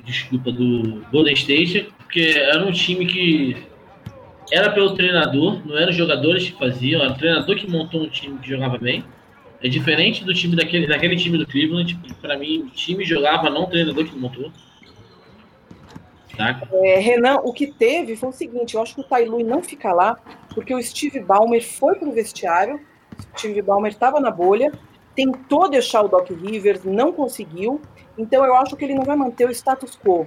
[0.05, 3.57] desculpa, do Golden State, porque era um time que
[4.53, 8.09] era pelo treinador, não eram os jogadores que faziam, era o treinador que montou um
[8.09, 9.03] time que jogava bem.
[9.63, 11.99] É diferente do time daquele, daquele time do Cleveland.
[12.21, 14.53] Pra mim, o time jogava não o treinador que montou.
[16.37, 16.61] Tá?
[16.71, 19.63] É, Renan, o que teve foi o seguinte: eu acho que o Tai Lui não
[19.63, 20.19] fica lá,
[20.55, 22.79] porque o Steve Ballmer foi pro vestiário.
[23.35, 24.71] O Steve Ballmer estava na bolha,
[25.15, 27.81] tentou deixar o Doc Rivers, não conseguiu.
[28.19, 30.27] Então eu acho que ele não vai manter o status quo.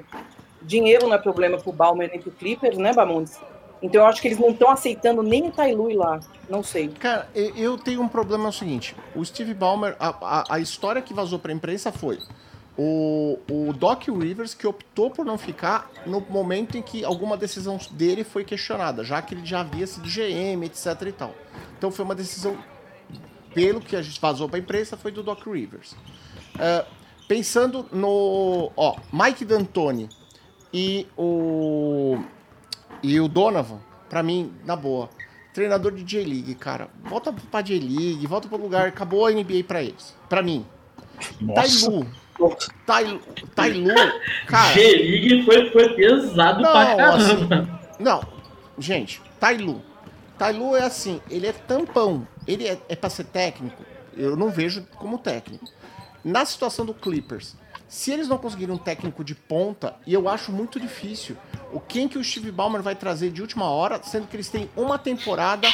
[0.65, 3.39] Dinheiro não é problema pro Ballmer nem pro Clippers, né, Bamondes?
[3.81, 6.19] Então eu acho que eles não estão aceitando nem o Tai Lui lá.
[6.49, 6.87] Não sei.
[6.89, 11.01] Cara, eu tenho um problema é o seguinte: o Steve Ballmer, a, a, a história
[11.01, 12.17] que vazou pra imprensa foi
[12.77, 17.79] o, o Doc Rivers que optou por não ficar no momento em que alguma decisão
[17.91, 21.33] dele foi questionada, já que ele já havia sido GM, etc e tal.
[21.77, 22.57] Então foi uma decisão,
[23.53, 25.95] pelo que a gente vazou pra imprensa, foi do Doc Rivers.
[26.59, 26.85] É,
[27.27, 28.71] pensando no.
[28.75, 30.09] Ó, Mike D'Antoni
[30.73, 32.17] e o.
[33.03, 35.09] E o Donovan, pra mim, na boa.
[35.53, 36.89] Treinador de J-League, cara.
[37.03, 38.87] Volta pra J-League, volta pro lugar.
[38.87, 40.15] Acabou a NBA pra eles.
[40.27, 40.65] Pra mim.
[41.39, 41.89] Nossa.
[41.89, 42.07] Tailu.
[42.85, 43.21] Tai,
[43.55, 43.93] Tailu,
[44.47, 44.73] cara.
[44.73, 47.79] G-League foi, foi pesado Não, pra caramba.
[47.97, 48.21] Não,
[48.77, 49.81] gente, Tailu.
[50.37, 52.27] Tailu é assim, ele é tampão.
[52.45, 53.81] Ele é, é pra ser técnico?
[54.15, 55.65] Eu não vejo como técnico.
[56.23, 57.55] Na situação do Clippers,
[57.95, 61.37] se eles não conseguirem um técnico de ponta, e eu acho muito difícil,
[61.71, 64.69] o quem que o Steve Ballmer vai trazer de última hora, sendo que eles têm
[64.75, 65.65] uma temporada,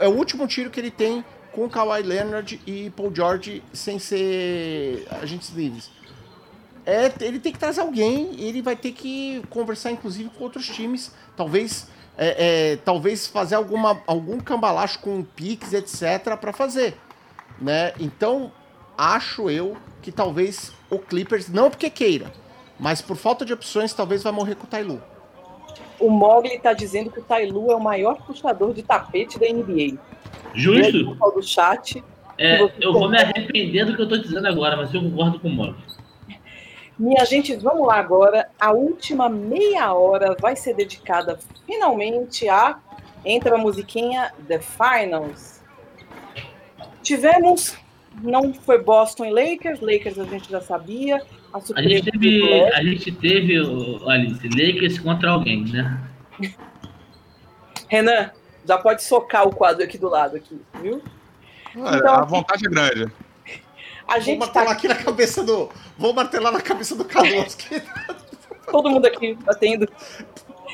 [0.00, 5.06] é o último tiro que ele tem com Kawhi Leonard e Paul George sem ser
[5.20, 5.90] agentes livres.
[6.86, 11.12] É, ele tem que trazer alguém, ele vai ter que conversar, inclusive, com outros times.
[11.36, 16.96] Talvez, é, é, talvez fazer alguma, algum cambalacho com Pix, etc., para fazer.
[17.60, 17.92] Né?
[18.00, 18.50] Então,
[18.98, 22.32] acho eu que talvez o Clippers, não porque queira,
[22.78, 25.00] mas por falta de opções, talvez vai morrer com o Tailu.
[25.98, 29.46] O Mogli está dizendo que o Tai Lu é o maior puxador de tapete da
[29.46, 29.98] NBA.
[30.54, 30.96] Justo.
[30.96, 32.04] O pessoal do chat.
[32.36, 35.48] É, eu vou me arrepender do que eu tô dizendo agora, mas eu concordo com
[35.48, 35.76] o Moro.
[36.96, 38.48] Minha gente, vamos lá agora.
[38.60, 42.78] A última meia hora vai ser dedicada finalmente a.
[43.24, 45.60] Entra a musiquinha The Finals.
[47.02, 47.76] Tivemos.
[48.22, 49.80] Não foi Boston e Lakers.
[49.80, 51.22] Lakers a gente já sabia.
[51.52, 56.00] A, A gente teve, a gente teve o Alice, Lakers contra alguém, né?
[57.88, 58.30] Renan,
[58.66, 61.02] já pode socar o quadro aqui do lado, aqui, viu?
[61.76, 63.10] Olha, Então, a vontade é grande.
[64.06, 65.68] A Vou gente martelar tá aqui na cabeça do.
[65.96, 67.54] Vou martelar na cabeça do Carlos.
[67.54, 67.82] que-
[68.70, 69.88] todo mundo aqui batendo.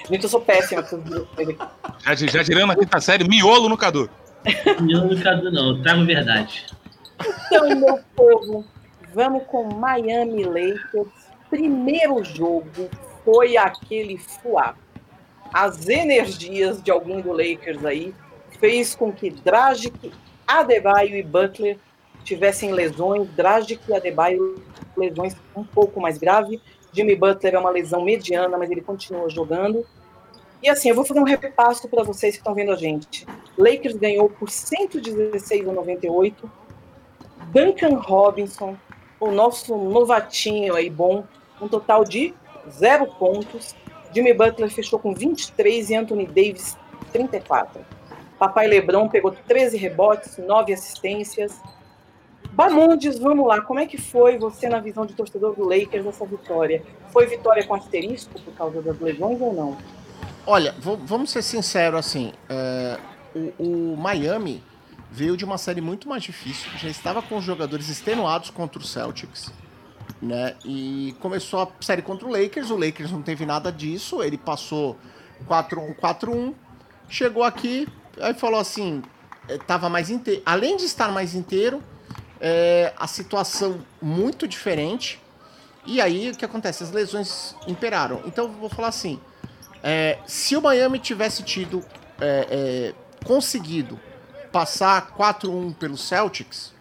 [0.09, 0.85] Gente, eu sou péssima.
[2.05, 4.09] Já, já tirando a quinta série, miolo no Cadu.
[4.81, 6.67] Não, no caso não, eu trago verdade.
[7.47, 8.65] Então, meu povo,
[9.13, 11.09] vamos com Miami Lakers.
[11.49, 12.89] Primeiro jogo
[13.25, 14.75] foi aquele fuá.
[15.53, 18.15] As energias de alguém do Lakers aí
[18.59, 20.13] fez com que Dragic,
[20.47, 21.79] Adebayo e Butler
[22.25, 23.29] tivessem lesões.
[23.37, 24.63] Dragic e Adebayo
[24.97, 26.61] lesões um pouco mais graves.
[26.93, 29.87] Jimmy Butler é uma lesão mediana, mas ele continua jogando.
[30.63, 33.27] E assim, eu vou fazer um repasso para vocês que estão vendo a gente.
[33.59, 36.51] Lakers ganhou por 116 a 98.
[37.53, 38.77] Duncan Robinson,
[39.21, 41.25] o nosso novatinho aí bom,
[41.61, 42.35] um total de
[42.71, 43.75] zero pontos.
[44.13, 46.77] Jimmy Butler fechou com 23 e Anthony Davis
[47.13, 47.85] 34.
[48.39, 51.61] Papai Lebron pegou 13 rebotes, 9 assistências.
[52.53, 56.25] Bamondes, vamos lá, como é que foi você na visão de torcedor do Lakers essa
[56.25, 56.85] vitória?
[57.09, 59.77] Foi vitória com asterisco por causa das lesões ou não?
[60.47, 62.33] Olha, vamos ser sinceros assim.
[62.49, 62.99] é,
[63.35, 64.63] o, o Miami
[65.15, 66.69] veio de uma série muito mais difícil.
[66.77, 69.53] Já estava com os jogadores extenuados contra o Celtics.
[70.21, 70.57] Né?
[70.65, 72.71] E começou a série contra o Lakers.
[72.71, 74.23] O Lakers não teve nada disso.
[74.23, 74.99] Ele passou
[75.49, 76.55] 4-1, 4-1.
[77.09, 77.87] Chegou aqui,
[78.21, 79.03] aí falou assim:
[79.49, 80.43] eh, tava mais inteiro.
[80.45, 81.81] Além de estar mais inteiro,
[82.41, 85.23] é, a situação muito diferente.
[85.87, 86.83] E aí o que acontece?
[86.83, 88.21] As lesões imperaram.
[88.25, 89.21] Então vou falar assim:
[89.81, 91.85] é, se o Miami tivesse tido
[92.21, 92.93] é,
[93.25, 94.01] conseguido
[94.55, 96.73] passar 4-1 pelo Celtics,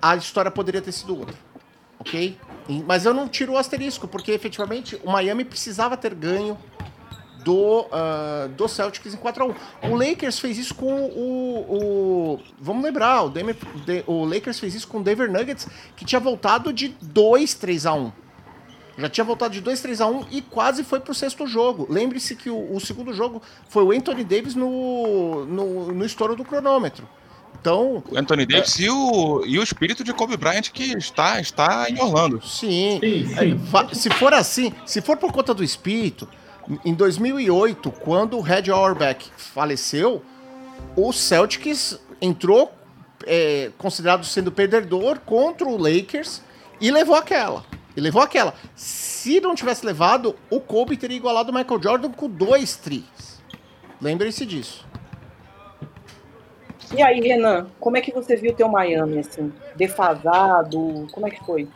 [0.00, 1.34] a história poderia ter sido outra.
[1.98, 2.38] Ok?
[2.86, 6.56] Mas eu não tiro o asterisco, porque efetivamente o Miami precisava ter ganho
[7.44, 9.56] do, ah, do Celtics em 4x1.
[9.90, 12.34] O Lakers fez isso com o.
[12.36, 13.32] o- vamos lembrar, o,
[14.06, 18.12] o Lakers fez isso com o Denver Nuggets, que tinha voltado de 2 3x1.
[19.02, 21.88] Já tinha voltado de 2 3x1 e quase foi pro sexto jogo.
[21.90, 26.44] Lembre-se que o, o segundo jogo foi o Anthony Davis no, no, no estouro do
[26.44, 27.08] cronômetro.
[27.60, 31.90] Então, O Anthony Davis e, o, e o espírito de Kobe Bryant que está, está
[31.90, 32.40] em Orlando.
[32.46, 33.94] sim, Sim, É, sim.
[33.94, 36.28] Se for assim, se for por conta do espírito,
[36.84, 40.22] em 2008, quando o Red Auerbach faleceu,
[40.94, 42.72] o Celtics entrou
[43.26, 46.40] é, considerado sendo perdedor contra o Lakers
[46.80, 47.64] e levou aquela.
[47.96, 48.54] E levou aquela.
[48.74, 53.42] Se não tivesse levado, o Kobe teria igualado o Michael Jordan com dois tris.
[54.00, 54.86] Lembre-se disso.
[56.94, 59.52] E aí, Renan, como é que você viu o teu Miami, assim?
[59.76, 61.06] Defasado?
[61.12, 61.68] Como é que foi?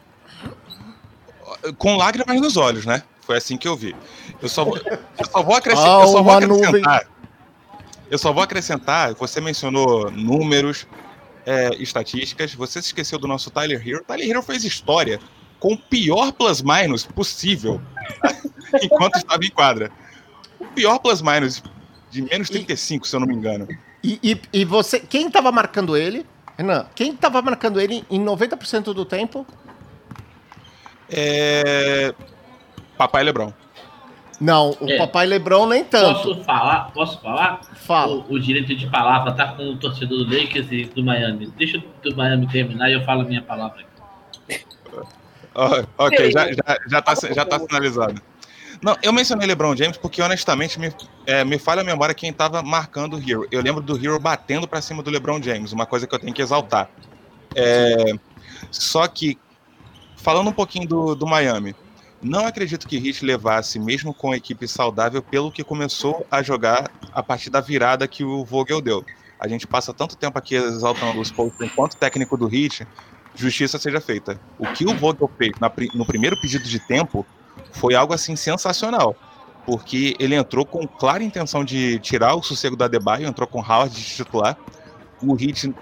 [1.79, 3.03] Com lágrimas nos olhos, né?
[3.23, 3.97] Foi assim que eu vi.
[4.43, 7.09] Eu só vou, eu só vou, acrescentar, eu só vou acrescentar.
[8.11, 10.87] Eu só vou acrescentar, você mencionou números,
[11.45, 14.05] é, estatísticas, você se esqueceu do nosso Tyler Hero.
[14.05, 15.19] Tyler Hero fez história
[15.59, 17.81] com o pior plus-minus possível
[18.83, 19.91] enquanto estava em quadra.
[20.59, 21.63] O pior plus-minus
[22.11, 23.69] de menos 35, e, se eu não me engano.
[24.03, 26.25] E, e, e você, quem estava marcando ele,
[26.57, 29.47] Renan, quem estava marcando ele em 90% do tempo?
[31.11, 32.15] É...
[32.97, 33.53] Papai Lebron.
[34.41, 34.99] Não, o é.
[34.99, 36.23] Papai Lebron nem tanto.
[36.23, 36.91] Posso falar?
[36.93, 37.61] Posso falar?
[37.75, 38.17] Fala.
[38.17, 41.53] O, o, direito de palavra tá com o torcedor do Lakers e do Miami.
[41.57, 43.85] Deixa o do Miami terminar e eu falo a minha palavra.
[45.59, 48.21] Oh, ok, já, já, já, tá, já tá sinalizado.
[48.83, 50.93] Não, eu mencionei LeBron James porque, honestamente, me,
[51.25, 53.49] é, me falha a memória quem estava marcando o Hero.
[53.51, 56.35] Eu lembro do Hero batendo para cima do LeBron James, uma coisa que eu tenho
[56.35, 56.91] que exaltar.
[57.55, 58.13] É,
[58.71, 59.39] só que,
[60.17, 61.75] falando um pouquinho do, do Miami,
[62.21, 66.91] não acredito que Heat levasse, mesmo com a equipe saudável, pelo que começou a jogar
[67.13, 69.03] a partir da virada que o Vogel deu.
[69.39, 72.87] A gente passa tanto tempo aqui exaltando os Spurs enquanto técnico do Heat,
[73.43, 74.41] justiça seja feita.
[74.59, 77.25] O que o Vogel fez na, no primeiro pedido de tempo
[77.73, 79.15] foi algo assim sensacional,
[79.65, 83.95] porque ele entrou com clara intenção de tirar o sossego da Adebayo, entrou com Howard
[83.95, 84.57] de titular.
[85.23, 85.75] O Heat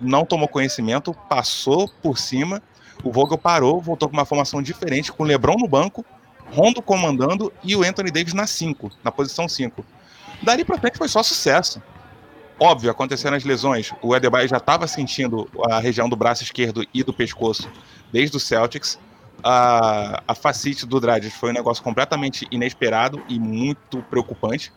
[0.00, 2.62] não tomou conhecimento, passou por cima
[3.02, 6.04] o Vogel parou, voltou com uma formação diferente, com o LeBron no banco,
[6.52, 9.84] Rondo comandando e o Anthony Davis na 5, na posição 5.
[10.42, 11.80] Dali para frente foi só sucesso.
[12.60, 13.90] Óbvio, aconteceram as lesões.
[14.02, 17.70] O Adebayo já estava sentindo a região do braço esquerdo e do pescoço
[18.12, 18.98] desde o Celtics.
[19.42, 24.70] A, a facite do Dragic foi um negócio completamente inesperado e muito preocupante.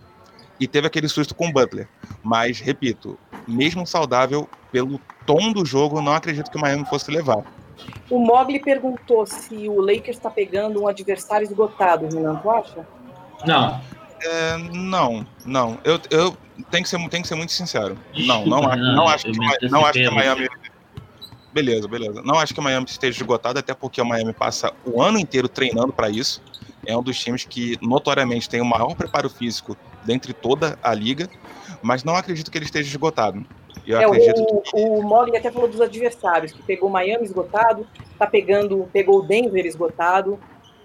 [0.58, 1.90] E teve aquele susto com o Butler.
[2.24, 7.44] Mas, repito, mesmo saudável, pelo tom do jogo, não acredito que o Miami fosse levar.
[8.10, 12.88] O Mogli perguntou se o Lakers está pegando um adversário esgotado, Renan, tu acha?
[13.46, 13.82] Não.
[14.24, 15.78] É, não, não.
[15.84, 16.38] Eu, eu
[16.72, 17.98] tenho, que ser, tenho que ser muito sincero.
[18.16, 20.48] Não, não, não, não acho, que, não acho que Miami.
[21.52, 22.22] Beleza, beleza.
[22.24, 25.48] Não acho que o Miami esteja esgotado, até porque o Miami passa o ano inteiro
[25.48, 26.42] treinando para isso.
[26.86, 31.30] É um dos times que notoriamente tem o maior preparo físico dentre toda a liga,
[31.82, 33.46] mas não acredito que ele esteja esgotado.
[33.86, 34.72] Eu é, acredito o, que...
[34.76, 37.86] o Molly até falou dos adversários, que pegou Miami esgotado,
[38.18, 40.40] tá pegando, pegou o Denver esgotado.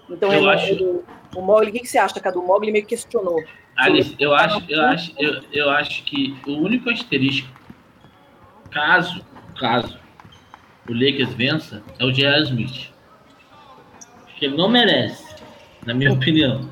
[0.09, 1.03] Então eu é acho...
[1.35, 2.39] o Mogli, o que, que você acha, Cadu?
[2.39, 3.43] O Mogli meio que questionou.
[3.77, 7.47] Alice, eu acho, eu acho, eu, eu acho que o único asterisco,
[8.69, 9.23] caso,
[9.57, 9.97] caso
[10.87, 12.43] o Lakers vença, é o J.R.
[12.43, 12.91] Smith.
[14.25, 15.35] Porque ele não merece,
[15.85, 16.69] na minha opinião.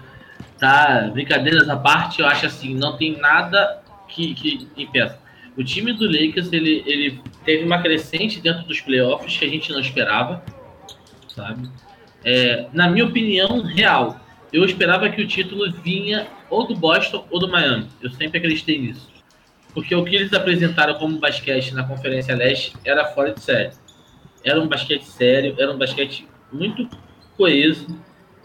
[0.57, 5.19] Tá, brincadeiras à parte, eu acho assim, não tem nada que, que impeça.
[5.55, 9.71] O time do Lakers ele, ele teve uma crescente dentro dos playoffs que a gente
[9.71, 10.43] não esperava,
[11.27, 11.69] sabe?
[12.23, 14.19] É, na minha opinião, real,
[14.51, 17.87] eu esperava que o título vinha ou do Boston ou do Miami.
[18.01, 19.09] Eu sempre acreditei nisso.
[19.73, 23.71] Porque o que eles apresentaram como basquete na Conferência Leste era fora de série.
[24.43, 26.89] Era um basquete sério, era um basquete muito
[27.35, 27.87] coeso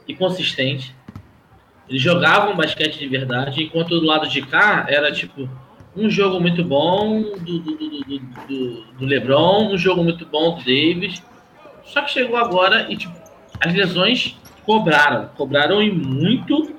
[0.07, 0.95] e consistente.
[1.89, 5.49] Eles jogavam basquete de verdade, enquanto do lado de cá era tipo
[5.97, 10.65] um jogo muito bom do, do, do, do, do LeBron, um jogo muito bom do
[10.65, 11.23] Davis.
[11.85, 13.15] Só que chegou agora e tipo,
[13.61, 16.75] as lesões cobraram, cobraram e muito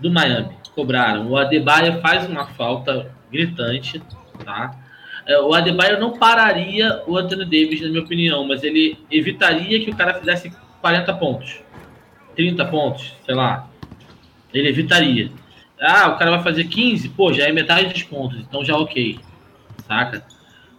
[0.00, 0.50] do Miami.
[0.74, 1.28] Cobraram.
[1.28, 4.00] O Adebayo faz uma falta gritante,
[4.44, 4.74] tá?
[5.26, 9.90] É, o Adebayo não pararia o Anthony Davis, na minha opinião, mas ele evitaria que
[9.90, 11.60] o cara fizesse 40 pontos,
[12.34, 13.68] 30 pontos, sei lá.
[14.52, 15.30] Ele evitaria.
[15.80, 19.18] Ah, o cara vai fazer 15, pô, já é metade dos pontos, então já ok.
[19.86, 20.24] Saca?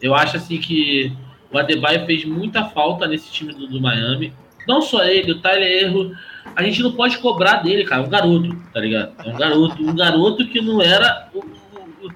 [0.02, 1.12] Eu acho assim que
[1.52, 4.34] o Adebayo fez muita falta nesse time do, do Miami.
[4.68, 6.16] Não só ele, o Tyler Erro,
[6.56, 8.02] a gente não pode cobrar dele, cara.
[8.02, 9.14] É um garoto, tá ligado?
[9.26, 11.30] É um garoto, um garoto que não era.
[11.34, 12.14] O, o, o,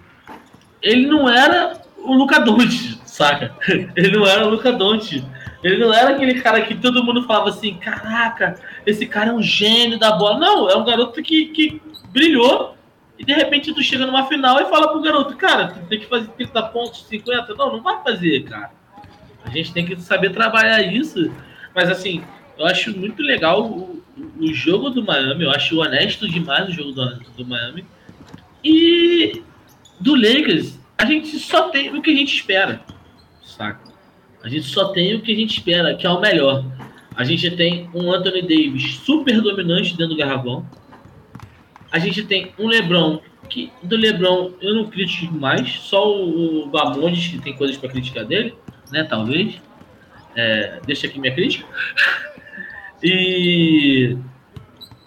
[0.82, 3.56] ele não era o Luca Doncic, saca?
[3.96, 5.26] Ele não era o Luca Doncic.
[5.64, 8.54] Ele não era aquele cara que todo mundo falava assim, caraca,
[8.86, 10.38] esse cara é um gênio da bola.
[10.38, 12.76] Não, é um garoto que, que brilhou
[13.18, 16.06] e de repente tu chega numa final e fala pro garoto, cara, tu tem que
[16.06, 17.56] fazer 30 pontos, 50.
[17.56, 18.72] Não, não vai fazer, cara.
[19.44, 21.32] A gente tem que saber trabalhar isso.
[21.74, 22.24] Mas assim,
[22.58, 24.04] eu acho muito legal o,
[24.40, 27.86] o jogo do Miami, eu acho honesto demais o jogo do, do Miami.
[28.64, 29.42] E
[30.00, 32.82] do Lakers, a gente só tem o que a gente espera.
[33.44, 33.94] saca?
[34.44, 36.64] A gente só tem o que a gente espera, que é o melhor.
[37.16, 40.68] A gente tem um Anthony Davis super dominante dentro do garrafão.
[41.92, 47.28] A gente tem um LeBron que do LeBron eu não critico mais, só o Bamondes
[47.28, 48.54] que tem coisas para criticar dele,
[48.92, 49.04] né?
[49.04, 49.62] Talvez.
[50.36, 51.66] É, deixa aqui minha crítica.
[53.04, 54.18] e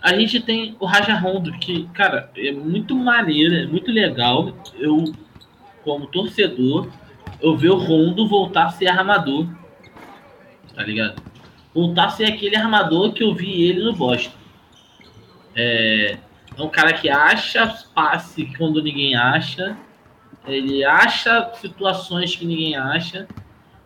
[0.02, 4.54] a gente tem o Raja Rondo, que, cara, é muito maneiro, é muito legal.
[4.78, 5.12] Eu,
[5.82, 6.88] como torcedor,
[7.40, 9.46] eu ver o Rondo voltar a ser armador.
[10.74, 11.22] Tá ligado?
[11.74, 14.36] Voltar a ser aquele armador que eu vi ele no Boston.
[15.54, 16.18] É,
[16.56, 19.76] é um cara que acha passe quando ninguém acha.
[20.46, 23.26] Ele acha situações que ninguém acha.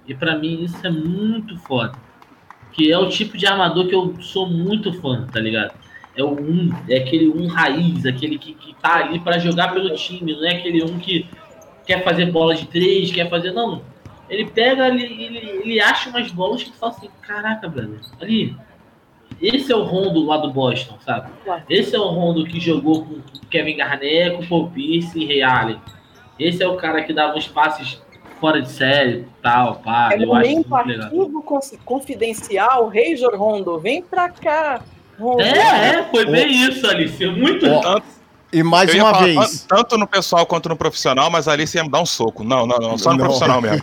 [0.07, 1.99] E para mim isso é muito foda.
[2.73, 5.75] Que é o tipo de armador que eu sou muito fã, tá ligado?
[6.17, 9.95] É o um, é aquele um raiz, aquele que, que tá ali para jogar pelo
[9.95, 11.27] time, não é aquele um que
[11.87, 13.53] quer fazer bola de três, quer fazer.
[13.53, 13.83] Não.
[14.29, 18.57] Ele pega, ele, ele, ele acha umas bolas que fala assim, caraca, brother, ali.
[19.41, 21.31] Esse é o Rondo lá do Boston, sabe?
[21.69, 23.21] Esse é o Rondo que jogou com
[23.51, 25.81] Kevin Garnett, com Paul Pierce e Ray Allen.
[26.39, 28.01] Esse é o cara que dava uns passes
[28.43, 30.11] fora de série, tal, pá.
[30.13, 31.45] É momento ativo
[31.85, 34.83] confidencial, Razor Rondo, vem pra cá.
[35.17, 35.41] Rondo.
[35.41, 37.25] É, é, foi bem isso, Alice.
[37.25, 37.65] Muito.
[37.67, 38.03] Oh.
[38.53, 39.65] E mais uma falar, vez.
[39.67, 42.43] Tanto no pessoal quanto no profissional, mas ali você ia me dar um soco.
[42.43, 42.99] Não, não, não.
[42.99, 43.25] Só no não.
[43.27, 43.81] profissional mesmo.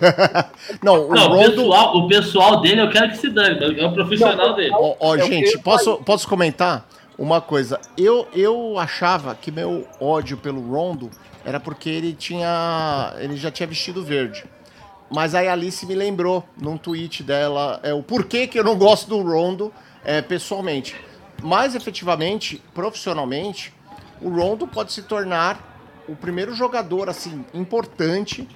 [0.84, 1.40] não, o, não Rondo...
[1.40, 4.72] o, pessoal, o pessoal dele eu quero que se dane, é o profissional não, dele.
[4.74, 6.86] Ó, ó gente, posso, posso comentar
[7.20, 7.80] uma coisa?
[7.98, 11.12] Eu, eu achava que meu ódio pelo Rondo
[11.44, 13.14] era porque ele tinha.
[13.20, 14.46] ele já tinha vestido verde.
[15.12, 18.78] Mas aí a Alice me lembrou num tweet dela é, o porquê que eu não
[18.78, 20.96] gosto do Rondo é, pessoalmente.
[21.42, 23.74] Mas efetivamente, profissionalmente,
[24.22, 25.68] o Rondo pode se tornar
[26.08, 28.48] o primeiro jogador assim importante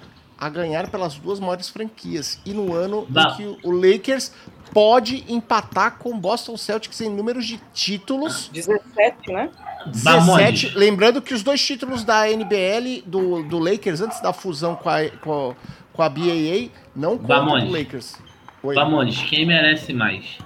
[0.46, 2.40] a ganhar pelas duas maiores franquias.
[2.46, 4.34] E no ano em que o Lakers
[4.74, 8.50] pode empatar com o Boston Celtics em números de títulos.
[8.52, 9.50] 17, né?
[9.86, 10.78] 17.
[10.78, 15.10] Lembrando que os dois títulos da NBL do, do Lakers, antes da fusão com a,
[15.22, 15.56] com a,
[15.94, 18.18] com a BAA, não contam o Lakers.
[18.62, 18.76] Oi.
[18.76, 20.38] Bamones, quem merece mais?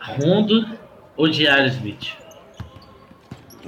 [0.00, 0.78] Rondo
[1.16, 1.68] ou J.R.
[1.68, 2.17] Smith?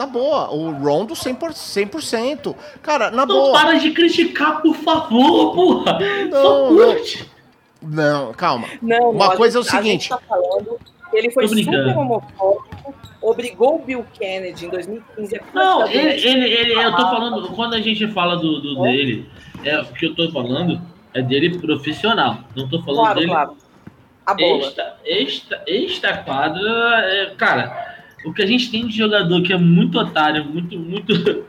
[0.00, 1.52] Na boa, o Rondo 100%.
[1.52, 2.56] 100%.
[2.82, 3.46] Cara, na não boa.
[3.48, 5.98] Não para de criticar, por favor, porra.
[6.30, 7.30] Não, Só curte.
[7.82, 8.66] Não, não calma.
[8.80, 10.08] Não, Uma coisa é o seguinte.
[10.08, 10.78] Tá falando,
[11.12, 16.72] ele foi super homofóbico, obrigou o Bill Kennedy em 2015 a Não, ele, ele, ele
[16.82, 18.92] eu tô falando, quando a gente fala do, do é?
[18.92, 19.30] dele,
[19.62, 20.80] é, o que eu tô falando
[21.12, 22.38] é dele profissional.
[22.56, 23.30] Não tô falando claro, dele.
[23.30, 23.56] Claro.
[24.24, 24.66] A bola.
[24.66, 27.89] Esta, esta, esta quadra, é, cara,
[28.24, 31.44] o que a gente tem de jogador que é muito otário, muito, muito,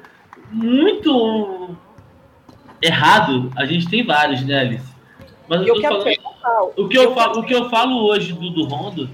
[0.52, 1.76] muito
[2.82, 4.92] errado, a gente tem vários, né, Alice?
[5.48, 6.02] Mas eu, eu falando,
[6.78, 9.10] o, que eu, eu falo, o que eu falo hoje do, do Rondo,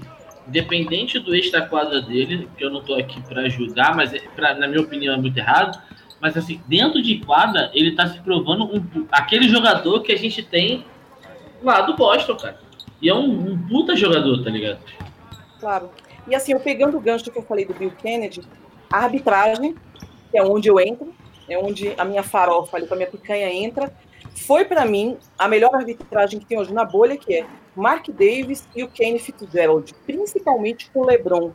[0.46, 4.54] independente do extra quadra dele, que eu não tô aqui para julgar, mas é, pra,
[4.54, 5.78] na minha opinião é muito errado,
[6.20, 10.42] mas assim, dentro de quadra, ele tá se provando um, aquele jogador que a gente
[10.42, 10.84] tem
[11.62, 12.58] lá do Boston, cara.
[13.00, 14.78] E é um, um puta jogador, tá ligado?
[15.60, 15.90] Claro.
[16.26, 18.42] E assim, eu pegando o gancho que eu falei do Bill Kennedy,
[18.90, 19.74] a arbitragem,
[20.30, 21.12] que é onde eu entro,
[21.48, 23.92] é onde a minha farofa, ali, a minha picanha entra,
[24.46, 28.68] foi para mim a melhor arbitragem que tem hoje na bolha, que é Mark Davis
[28.74, 31.52] e o Kane Fitzgerald, principalmente com o LeBron.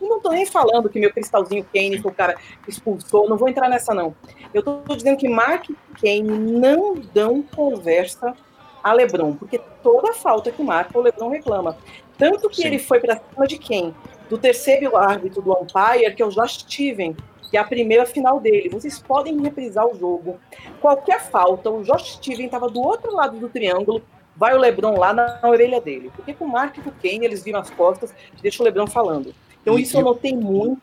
[0.00, 3.36] E não tô nem falando que meu cristalzinho Kane foi o cara que expulsou, não
[3.36, 4.14] vou entrar nessa não.
[4.52, 8.34] Eu tô dizendo que Mark e Kane não dão conversa
[8.82, 11.76] a LeBron, porque toda falta que marca o LeBron reclama.
[12.18, 12.68] Tanto que Sim.
[12.68, 13.94] ele foi para cima de quem?
[14.28, 17.16] do terceiro árbitro do umpire, que é o Josh Steven,
[17.50, 18.68] que é a primeira final dele.
[18.68, 20.38] Vocês podem reprisar o jogo.
[20.80, 24.02] Qualquer falta, o Josh Steven estava do outro lado do triângulo,
[24.36, 26.10] vai o LeBron lá na, orelha dele.
[26.14, 28.12] Porque com o Mark e com o Kane, eles viram as costas,
[28.42, 29.34] deixa o LeBron falando.
[29.62, 30.80] Então, isso eu notei muito.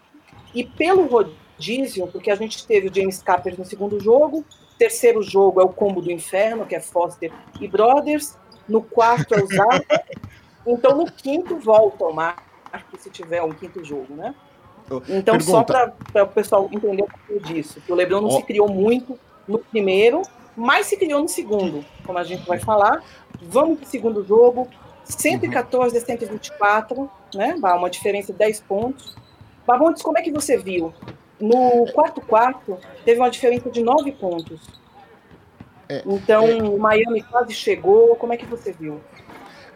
[0.54, 4.46] E pelo rodízio, porque a gente teve o James Capper no segundo jogo,
[4.78, 9.42] terceiro jogo é o combo do inferno, que é Foster e Brothers, no quarto é
[9.42, 10.04] o Zaka,
[10.66, 12.40] então no quinto volta o Mark
[12.98, 14.34] se tiver um quinto jogo, né?
[15.10, 15.44] Então, Pergunta.
[15.44, 18.38] só para o pessoal entender um pouco disso, que o Lebron não oh.
[18.38, 20.22] se criou muito no primeiro,
[20.56, 23.04] mas se criou no segundo, como a gente vai falar.
[23.42, 24.68] Vamos para o segundo jogo,
[25.04, 26.02] 114 uhum.
[26.02, 27.56] a 124, né?
[27.56, 29.16] Uma diferença de 10 pontos.
[29.66, 30.94] Babontes, como é que você viu?
[31.40, 34.62] No quarto quarto, teve uma diferença de 9 pontos.
[35.90, 36.64] É, então, é...
[36.64, 38.16] o Miami quase chegou.
[38.16, 39.02] Como é que você viu?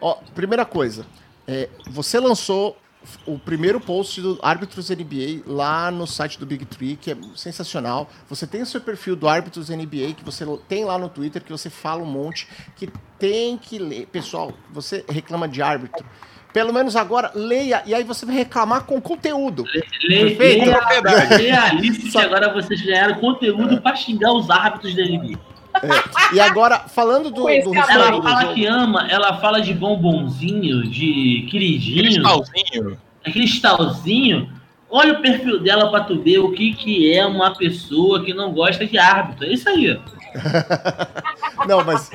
[0.00, 1.06] Ó, primeira coisa,
[1.46, 2.76] é, você lançou
[3.26, 8.10] o primeiro post do Árbitros NBA lá no site do Big Tree, que é sensacional.
[8.28, 11.52] Você tem o seu perfil do Árbitros NBA, que você tem lá no Twitter, que
[11.52, 12.88] você fala um monte, que
[13.18, 14.06] tem que ler.
[14.06, 16.04] Pessoal, você reclama de árbitro.
[16.52, 19.64] Pelo menos agora, leia, e aí você vai reclamar com conteúdo.
[20.08, 20.64] Lê, Perfeito?
[20.66, 25.38] lê, lê a lista que agora vocês ganharam conteúdo pra xingar os árbitros da NBA.
[25.82, 26.17] É.
[26.32, 30.82] E agora, falando do, do Ela do fala jogo, que ama, ela fala de bombonzinho,
[30.88, 32.98] de queridinho, Cristalzinho.
[33.24, 34.52] cristalzinho.
[34.90, 38.52] Olha o perfil dela pra tu ver o que, que é uma pessoa que não
[38.52, 39.44] gosta de árbitro.
[39.44, 40.00] É isso aí.
[41.66, 42.10] Não, mas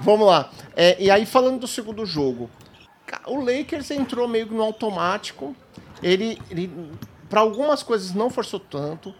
[0.00, 0.50] vamos lá.
[0.76, 2.50] É, e aí, falando do segundo jogo,
[3.26, 5.54] o Lakers entrou meio que no automático.
[6.02, 6.70] Ele, ele
[7.28, 9.14] para algumas coisas, não forçou tanto.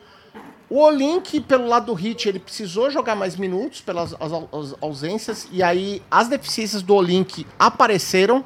[0.70, 5.48] O Olink, pelo lado do Hit, ele precisou jogar mais minutos pelas as, as ausências.
[5.50, 8.44] E aí, as deficiências do Olink apareceram.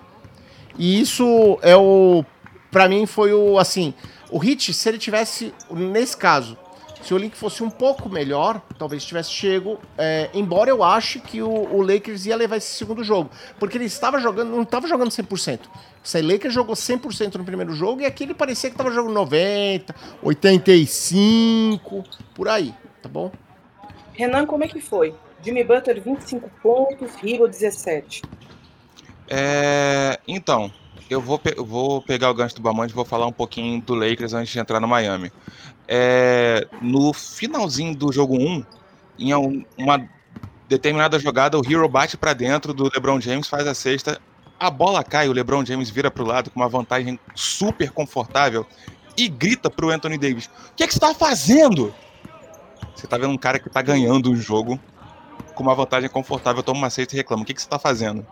[0.79, 2.25] E isso é o.
[2.71, 3.59] Pra mim, foi o.
[3.59, 3.93] Assim,
[4.31, 5.53] o Hit, se ele tivesse.
[5.71, 6.57] Nesse caso,
[7.03, 9.79] se o Link fosse um pouco melhor, talvez tivesse chego.
[9.99, 13.31] é, embora eu ache que o, o Lakers ia levar esse segundo jogo.
[13.59, 15.61] Porque ele estava jogando, não estava jogando 100%.
[15.67, 19.95] O Lakers jogou 100% no primeiro jogo e aqui ele parecia que estava jogando 90,
[20.23, 23.31] 85, por aí, tá bom?
[24.13, 25.15] Renan, como é que foi?
[25.43, 28.23] Jimmy Butler, 25 pontos, Hero, 17.
[29.29, 30.71] É, então,
[31.09, 33.81] eu vou, pe- eu vou pegar o gancho do Bamante e vou falar um pouquinho
[33.81, 35.33] do Lakers antes de entrar no Miami.
[35.89, 38.65] É, no finalzinho do jogo 1,
[39.19, 40.09] em um- uma
[40.69, 44.21] determinada jogada, o Hero bate pra dentro do LeBron James, faz a cesta,
[44.59, 48.67] a bola cai, o LeBron James vira pro lado com uma vantagem super confortável
[49.17, 51.93] e grita pro Anthony Davis: O que, é que você tá fazendo?
[52.95, 54.79] Você tá vendo um cara que tá ganhando o jogo
[55.55, 58.27] com uma vantagem confortável, toma uma cesta e reclama: O que, que você tá fazendo?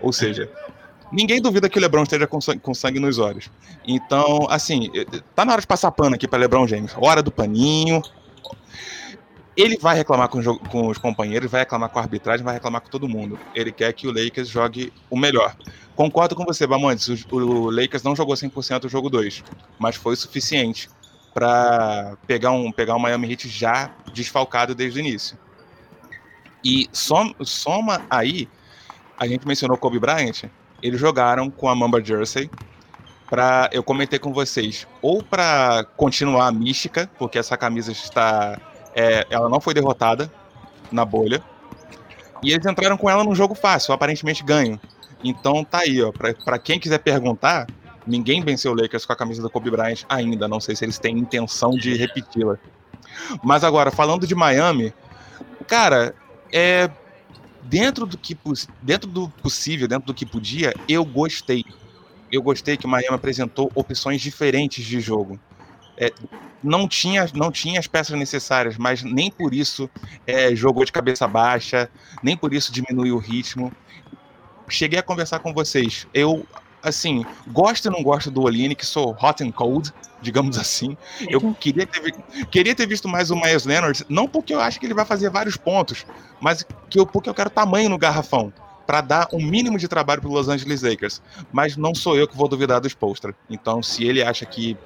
[0.00, 0.50] Ou seja,
[1.12, 3.50] ninguém duvida que o LeBron esteja com sangue, com sangue nos olhos.
[3.86, 4.90] Então, assim,
[5.34, 6.92] tá na hora de passar pano aqui para LeBron James.
[6.96, 8.00] Hora do paninho.
[9.54, 12.88] Ele vai reclamar com, com os companheiros, vai reclamar com a arbitragem, vai reclamar com
[12.88, 13.38] todo mundo.
[13.54, 15.54] Ele quer que o Lakers jogue o melhor.
[15.94, 17.26] Concordo com você, Bamantes.
[17.30, 19.44] O, o Lakers não jogou 100% o jogo 2,
[19.78, 20.88] mas foi suficiente
[21.34, 25.36] para pegar um, pegar um Miami Heat já desfalcado desde o início.
[26.64, 28.48] E som- soma aí,
[29.18, 30.44] a gente mencionou Kobe Bryant,
[30.82, 32.50] eles jogaram com a Mamba Jersey
[33.30, 38.58] para eu comentei com vocês, ou para continuar a mística, porque essa camisa está
[38.94, 40.30] é, ela não foi derrotada
[40.90, 41.42] na bolha.
[42.42, 44.78] E eles entraram com ela num jogo fácil, aparentemente ganho.
[45.24, 47.66] Então tá aí, ó, pra, pra quem quiser perguntar,
[48.06, 50.98] ninguém venceu o Lakers com a camisa do Kobe Bryant ainda, não sei se eles
[50.98, 52.58] têm intenção de repeti-la.
[53.42, 54.92] Mas agora, falando de Miami,
[55.66, 56.14] cara,
[56.52, 56.90] é
[57.62, 58.36] dentro do que
[58.82, 61.64] dentro do possível, dentro do que podia, eu gostei.
[62.30, 65.38] Eu gostei que o Miami apresentou opções diferentes de jogo.
[65.96, 66.10] É,
[66.62, 69.90] não tinha, não tinha as peças necessárias, mas nem por isso
[70.26, 71.90] é, jogou de cabeça baixa,
[72.22, 73.72] nem por isso diminuiu o ritmo.
[74.68, 76.06] Cheguei a conversar com vocês.
[76.14, 76.46] Eu,
[76.82, 80.96] assim, gosto e não gosto do Oline, que sou hot and cold, digamos assim.
[81.28, 82.14] Eu queria ter,
[82.50, 85.30] queria ter visto mais o Myers Leonard, não porque eu acho que ele vai fazer
[85.30, 86.06] vários pontos,
[86.40, 88.52] mas que eu, porque eu quero tamanho no garrafão,
[88.86, 91.22] para dar um mínimo de trabalho para Los Angeles Lakers.
[91.52, 93.34] Mas não sou eu que vou duvidar do Spolstra.
[93.48, 94.76] Então, se ele acha que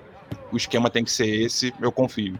[0.52, 2.38] o esquema tem que ser esse, eu confio.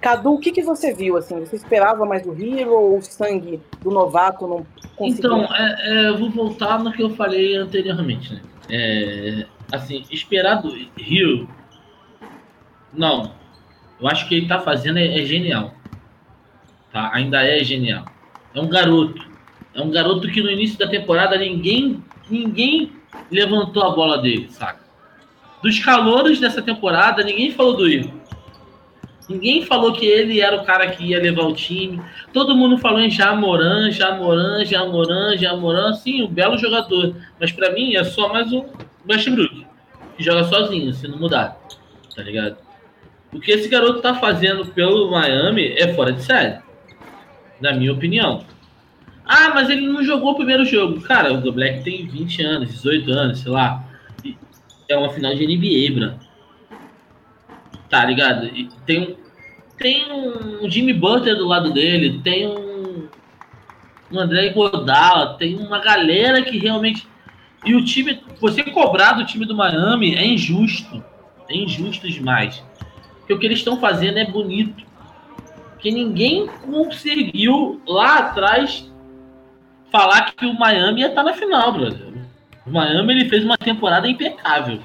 [0.00, 1.16] Cadu, o que, que você viu?
[1.16, 4.66] Assim, você esperava mais do Hero ou o sangue do novato não
[4.96, 5.38] conseguiu?
[5.38, 8.40] Então, é, é, eu vou voltar no que eu falei anteriormente, né?
[8.70, 11.48] É, assim, esperar do Rio.
[12.92, 13.32] Não.
[14.00, 15.74] Eu acho que ele tá fazendo é, é genial.
[16.92, 17.10] Tá?
[17.14, 18.04] Ainda é genial.
[18.54, 19.28] É um garoto.
[19.74, 22.92] É um garoto que no início da temporada ninguém, ninguém
[23.30, 24.84] levantou a bola dele, saca?
[25.62, 28.12] Dos calouros dessa temporada, ninguém falou do Rio.
[29.28, 32.00] Ninguém falou que ele era o cara que ia levar o time.
[32.32, 35.94] Todo mundo falou em Jamoran, Jamoran, Jamoran, Jamoran.
[35.94, 37.16] Sim, um belo jogador.
[37.40, 38.64] Mas pra mim é só mais um
[39.08, 39.66] Westbrook.
[40.16, 41.58] Que joga sozinho, se não mudar.
[42.14, 42.56] Tá ligado?
[43.32, 46.58] O que esse garoto tá fazendo pelo Miami é fora de série.
[47.60, 48.44] Na minha opinião.
[49.24, 51.00] Ah, mas ele não jogou o primeiro jogo.
[51.00, 53.82] Cara, o Black tem 20 anos, 18 anos, sei lá.
[54.86, 56.14] É uma final de NBA, Bran.
[57.94, 58.46] Tá ligado?
[58.46, 59.16] E tem um,
[59.78, 63.06] tem um Jimmy Butler do lado dele, tem um,
[64.10, 67.06] um André Godala, tem uma galera que realmente.
[67.64, 71.04] E o time, você cobrar do time do Miami é injusto.
[71.48, 72.64] É injusto demais.
[73.20, 74.84] Porque o que eles estão fazendo é bonito.
[75.74, 78.92] Porque ninguém conseguiu lá atrás
[79.92, 82.12] falar que o Miami ia estar na final, brother.
[82.66, 84.80] O Miami ele fez uma temporada impecável.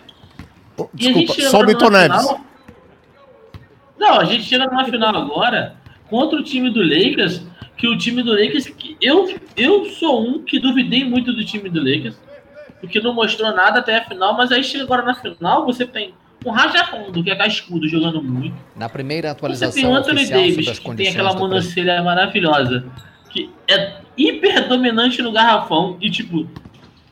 [0.94, 2.22] Desculpa, só o Milton Neves.
[2.22, 2.49] final-
[4.00, 5.76] Não, a gente chega numa final agora
[6.10, 7.44] contra o time do Lakers,
[7.76, 11.70] que o time do Lakers, que eu, eu sou um que duvidei muito do time
[11.70, 12.18] do Lakers,
[12.80, 16.14] porque não mostrou nada até a final, mas aí chega agora na final, você tem
[16.46, 18.56] um Raja Rondo, que é cascudo, jogando muito.
[18.76, 22.86] Na primeira Você atualização tem o Anthony Davis, que tem aquela monocelha maravilhosa,
[23.30, 26.48] que é hiper dominante no garrafão e, tipo,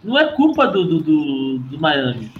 [0.02, 2.32] não é culpa do, do, do, do Miami.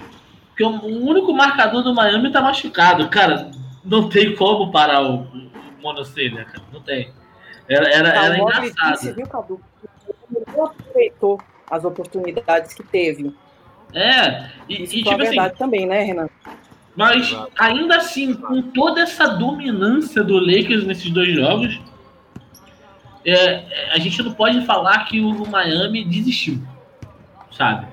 [0.48, 3.06] Porque o, o único marcador do Miami tá machucado.
[3.08, 3.50] Cara,
[3.88, 5.50] não tem como parar o, o
[5.82, 6.62] monocelha, cara.
[6.72, 7.10] Não tem.
[7.68, 8.92] Era, era, Tá, era o Mogli engraçado.
[8.92, 9.60] disse, viu, Cadu?
[10.54, 13.34] Não aproveitou as oportunidades que teve.
[13.92, 16.28] É, e, Isso e tipo assim, também, né, Renan?
[16.94, 21.80] Mas ainda assim, com toda essa dominância do Lakers nesses dois jogos,
[23.24, 26.60] é, é, a gente não pode falar que o Miami desistiu,
[27.52, 27.86] sabe?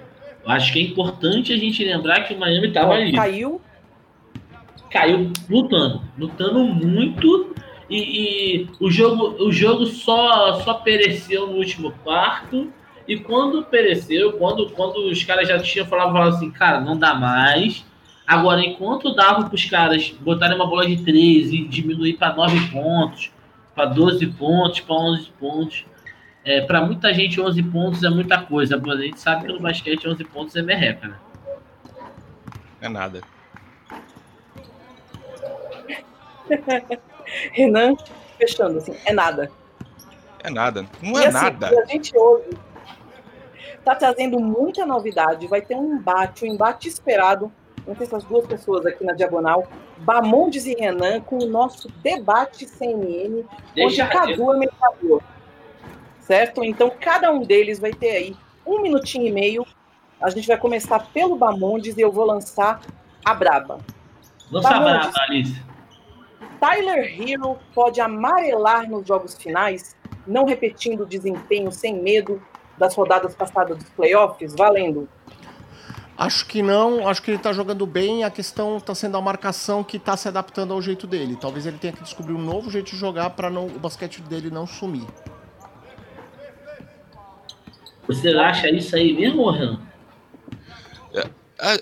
[0.44, 3.62] Eu acho que é importante a gente lembrar que o Miami estava ali, Caiu,
[4.96, 7.54] caiu lutando, lutando muito
[7.90, 12.72] e, e o jogo, o jogo só, só pereceu no último quarto.
[13.06, 17.14] E quando pereceu, quando, quando os caras já tinham falado, falado assim, cara, não dá
[17.14, 17.86] mais.
[18.26, 22.72] Agora, enquanto dava para os caras botarem uma bola de 13 e diminuir para 9
[22.72, 23.32] pontos,
[23.76, 25.86] para 12 pontos, para 11 pontos,
[26.46, 28.82] é, para muita gente 11 pontos é muita coisa.
[28.84, 31.16] mas A gente sabe que no basquete 11 pontos é merreca, né?
[32.82, 33.35] É nada.
[37.54, 37.96] Renan,
[38.38, 39.52] fechando assim, é nada.
[40.44, 40.86] É nada.
[41.02, 41.68] Não E é assim, nada.
[41.68, 42.50] A gente hoje
[43.84, 45.48] tá trazendo muita novidade.
[45.48, 47.52] Vai ter um embate, um embate esperado
[47.88, 49.68] entre essas duas pessoas aqui na diagonal,
[49.98, 55.22] Bamondes e Renan, com o nosso debate CNN, onde Deixa Cadu é mediador.
[56.20, 56.64] Certo?
[56.64, 58.36] Então, cada um deles vai ter aí
[58.66, 59.66] um minutinho e meio.
[60.20, 62.82] A gente vai começar pelo Bamondes e eu vou lançar
[63.24, 63.80] a braba.
[64.52, 65.12] Lança Bamondes.
[65.12, 65.62] brava, Alice.
[66.66, 69.96] Tyler Hero pode amarelar nos jogos finais,
[70.26, 72.42] não repetindo o desempenho sem medo
[72.76, 75.08] das rodadas passadas dos playoffs, valendo.
[76.18, 79.84] Acho que não, acho que ele tá jogando bem, a questão tá sendo a marcação
[79.84, 81.38] que tá se adaptando ao jeito dele.
[81.40, 84.50] Talvez ele tenha que descobrir um novo jeito de jogar para não o basquete dele
[84.50, 85.06] não sumir.
[88.08, 89.82] Você acha isso aí mesmo, Renan?
[91.16, 91.30] Ah,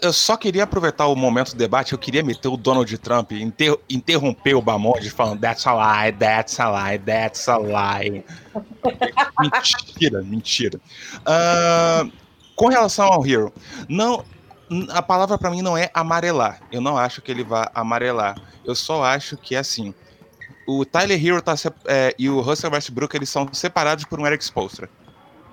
[0.01, 3.77] Eu só queria aproveitar o momento do debate, eu queria meter o Donald Trump, inter-
[3.89, 8.23] interromper o Bamonde falando that's a lie, that's a lie, that's a lie.
[9.41, 10.79] mentira, mentira.
[11.25, 12.05] Ah,
[12.55, 13.51] com relação ao Hero,
[13.89, 14.23] não,
[14.89, 16.61] a palavra pra mim não é amarelar.
[16.71, 18.39] Eu não acho que ele vá amarelar.
[18.63, 19.93] Eu só acho que é assim.
[20.67, 21.55] O Tyler Hero tá,
[21.85, 24.87] é, e o Russell Westbrook eles são separados por um Eric Spoelstra.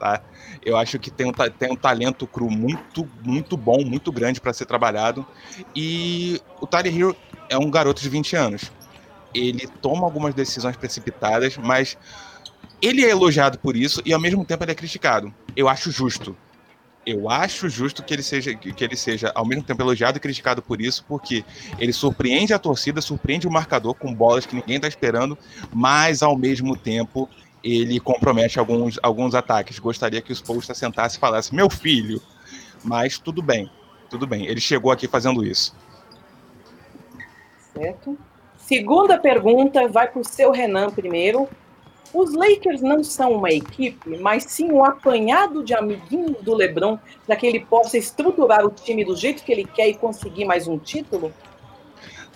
[0.01, 0.23] Tá?
[0.65, 4.51] Eu acho que tem um, tem um talento cru muito, muito bom, muito grande para
[4.55, 5.27] ser trabalhado.
[5.77, 7.17] E o Tyler Hero
[7.51, 8.73] é um garoto de 20 anos.
[9.35, 11.99] Ele toma algumas decisões precipitadas, mas
[12.81, 15.35] ele é elogiado por isso e ao mesmo tempo ele é criticado.
[15.55, 16.35] Eu acho justo.
[17.05, 20.63] Eu acho justo que ele seja que ele seja ao mesmo tempo elogiado e criticado
[20.63, 21.45] por isso, porque
[21.79, 25.37] ele surpreende a torcida, surpreende o marcador com bolas que ninguém está esperando,
[25.73, 27.29] mas ao mesmo tempo
[27.63, 29.79] ele compromete alguns, alguns ataques.
[29.79, 32.21] Gostaria que o Spolstra sentasse e falasse: Meu filho,
[32.83, 33.71] mas tudo bem,
[34.09, 34.47] tudo bem.
[34.47, 35.75] Ele chegou aqui fazendo isso.
[37.73, 38.19] Certo?
[38.57, 41.49] Segunda pergunta vai para o seu Renan primeiro.
[42.13, 47.37] Os Lakers não são uma equipe, mas sim um apanhado de amiguinhos do LeBron para
[47.37, 50.77] que ele possa estruturar o time do jeito que ele quer e conseguir mais um
[50.77, 51.33] título?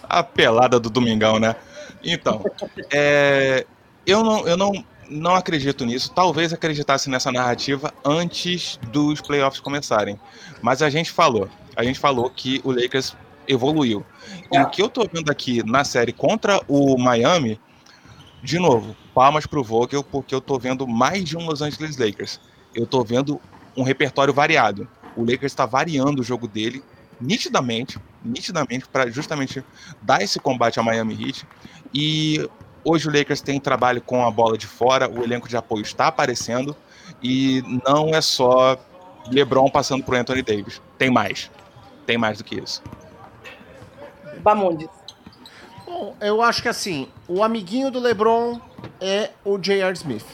[0.02, 1.56] A pelada do Domingão, né?
[2.04, 2.44] Então,
[2.92, 3.66] é,
[4.06, 4.72] eu, não, eu não,
[5.08, 6.12] não acredito nisso.
[6.12, 10.18] Talvez acreditasse nessa narrativa antes dos playoffs começarem.
[10.62, 11.48] Mas a gente falou.
[11.76, 14.04] A gente falou que o Lakers evoluiu.
[14.52, 17.60] E o que eu tô vendo aqui na série contra o Miami,
[18.42, 22.40] de novo, palmas pro Vogel, porque eu tô vendo mais de um Los Angeles Lakers.
[22.74, 23.40] Eu tô vendo
[23.76, 24.88] um repertório variado.
[25.16, 26.82] O Lakers está variando o jogo dele
[27.20, 29.64] nitidamente, nitidamente para justamente
[30.02, 31.46] dar esse combate ao Miami Heat.
[31.92, 32.48] E
[32.84, 36.06] hoje o Lakers tem trabalho com a bola de fora, o elenco de apoio está
[36.08, 36.76] aparecendo
[37.22, 38.76] e não é só
[39.30, 40.80] LeBron passando pro Anthony Davis.
[40.98, 41.50] Tem mais.
[42.06, 42.82] Tem mais do que isso.
[44.40, 44.88] Bamondes.
[45.86, 48.58] Bom, eu acho que assim, o amiguinho do LeBron
[49.00, 49.92] é o J.R.
[49.94, 50.24] Smith.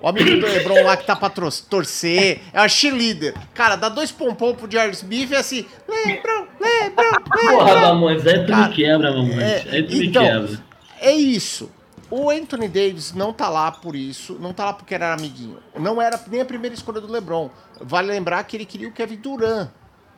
[0.00, 3.34] O amiguinho do LeBron lá que tá pra tro- torcer, é a cheerleader.
[3.54, 4.92] Cara, dá dois pompom pro J.R.
[4.92, 7.80] Smith e assim, LeBron, LeBron, Porra, LeBron.
[7.80, 9.38] Mamones, aí tu Cara, me quebra, Mamones.
[9.38, 10.63] é, aí tu me então, quebra.
[11.04, 11.70] É isso.
[12.10, 15.58] O Anthony Davis não tá lá por isso, não tá lá porque era amiguinho.
[15.78, 17.50] Não era nem a primeira escolha do LeBron.
[17.78, 19.68] Vale lembrar que ele queria o Kevin Durant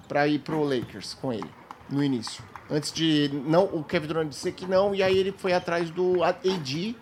[0.06, 1.50] pra ir pro Lakers com ele.
[1.90, 2.44] no início.
[2.70, 6.22] Antes de não o Kevin Durant dizer que não, e aí ele foi atrás do
[6.22, 6.96] AD,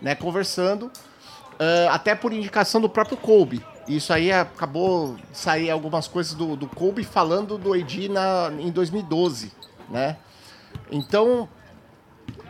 [0.00, 3.64] né, conversando, uh, até por indicação do próprio Kobe.
[3.88, 9.52] Isso aí acabou sair algumas coisas do, do Kobe falando do AD na, em 2012,
[9.90, 10.18] né?
[10.90, 11.48] Então,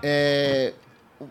[0.02, 0.72] é,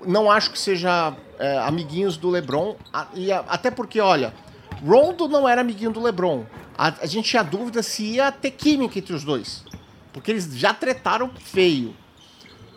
[0.06, 2.76] não acho que seja é, amiguinhos do LeBron,
[3.14, 4.34] e até porque, olha,
[4.86, 6.46] Rondo não era amiguinho do LeBron.
[6.78, 9.64] A, a gente tinha dúvida se ia ter química entre os dois.
[10.12, 11.96] Porque eles já tretaram feio.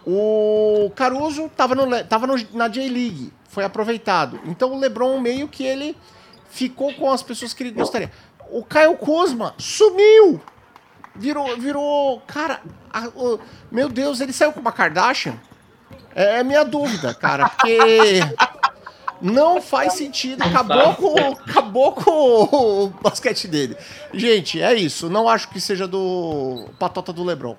[0.06, 4.38] O Caruso tava, no, tava no, na J-League, foi aproveitado.
[4.44, 5.96] Então o LeBron meio que ele
[6.48, 8.10] ficou com as pessoas que ele gostaria.
[8.50, 10.40] O Caio Kuzma sumiu!
[11.18, 12.20] Virou, virou.
[12.26, 12.60] Cara,
[12.92, 13.08] a,
[13.70, 15.40] meu Deus, ele saiu com uma Kardashian?
[16.16, 18.20] É, é minha dúvida, cara, porque.
[19.20, 20.42] Não faz sentido.
[20.42, 23.76] Acabou com, acabou com o basquete dele.
[24.12, 25.08] Gente, é isso.
[25.08, 27.56] Não acho que seja do patota do Lebron.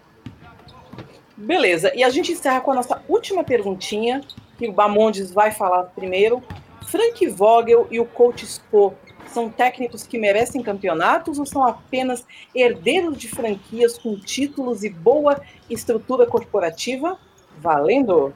[1.36, 1.92] Beleza.
[1.96, 4.22] E a gente encerra com a nossa última perguntinha,
[4.58, 6.44] que o Bamondes vai falar primeiro.
[6.86, 8.94] Frank Vogel e o coach Spo
[9.28, 15.42] são técnicos que merecem campeonatos ou são apenas herdeiros de franquias com títulos e boa
[15.70, 17.20] estrutura corporativa?
[17.60, 18.34] Valendo!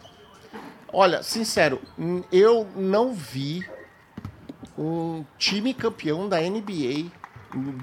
[0.94, 1.82] Olha, sincero,
[2.32, 3.66] eu não vi
[4.78, 7.10] um time campeão da NBA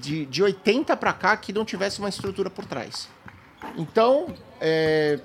[0.00, 3.08] de, de 80 para cá que não tivesse uma estrutura por trás.
[3.76, 5.20] Então, é,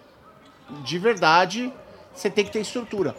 [0.84, 1.74] de verdade,
[2.14, 3.16] você tem que ter estrutura.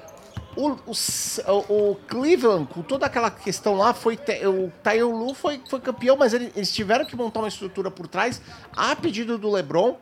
[0.56, 5.80] O, o, o, Cleveland, com toda aquela questão lá, foi o Tyron Lu foi, foi
[5.80, 8.40] campeão, mas eles tiveram que montar uma estrutura por trás
[8.74, 9.98] a pedido do LeBron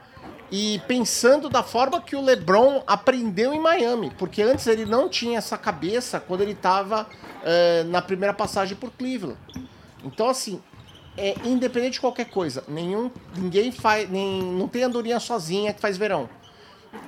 [0.53, 5.39] e pensando da forma que o LeBron aprendeu em Miami, porque antes ele não tinha
[5.39, 7.09] essa cabeça quando ele estava
[7.43, 9.39] é, na primeira passagem por Cleveland.
[10.05, 10.61] Então, assim,
[11.17, 15.97] é independente de qualquer coisa, nenhum, ninguém faz, nem, não tem andorinha sozinha que faz
[15.97, 16.29] verão.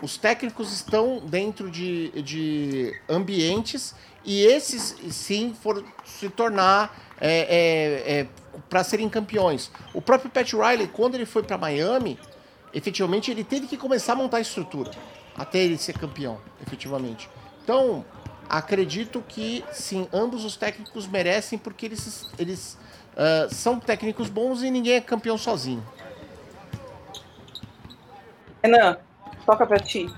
[0.01, 8.21] Os técnicos estão dentro de, de ambientes e esses sim foram se tornar é, é,
[8.21, 8.27] é
[8.71, 9.71] para serem campeões.
[9.93, 12.19] O próprio Pat Riley, quando ele foi para Miami,
[12.75, 14.91] efetivamente ele teve que começar a montar a estrutura
[15.37, 17.29] até ele ser campeão, efetivamente.
[17.62, 18.05] Então,
[18.49, 22.79] acredito que sim, ambos os técnicos merecem porque eles, eles
[23.14, 25.85] uh, são técnicos bons e ninguém é campeão sozinho.
[28.62, 28.99] Renan,
[29.45, 30.09] toca para ti.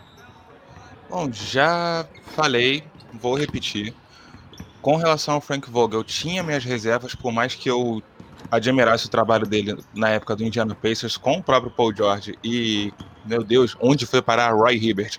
[1.08, 3.94] Bom, já falei, vou repetir.
[4.82, 8.02] Com relação ao Frank Vogel, eu tinha minhas reservas, por mais que eu
[8.50, 12.92] admirasse o trabalho dele na época do Indiana Pacers com o próprio Paul George e,
[13.24, 15.18] meu Deus, onde foi parar Roy Hibbert.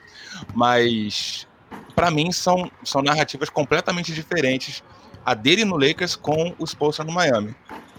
[0.54, 1.48] Mas,
[1.96, 4.84] para mim, são, são narrativas completamente diferentes.
[5.26, 7.56] A dele no Lakers com os Spolstra no Miami.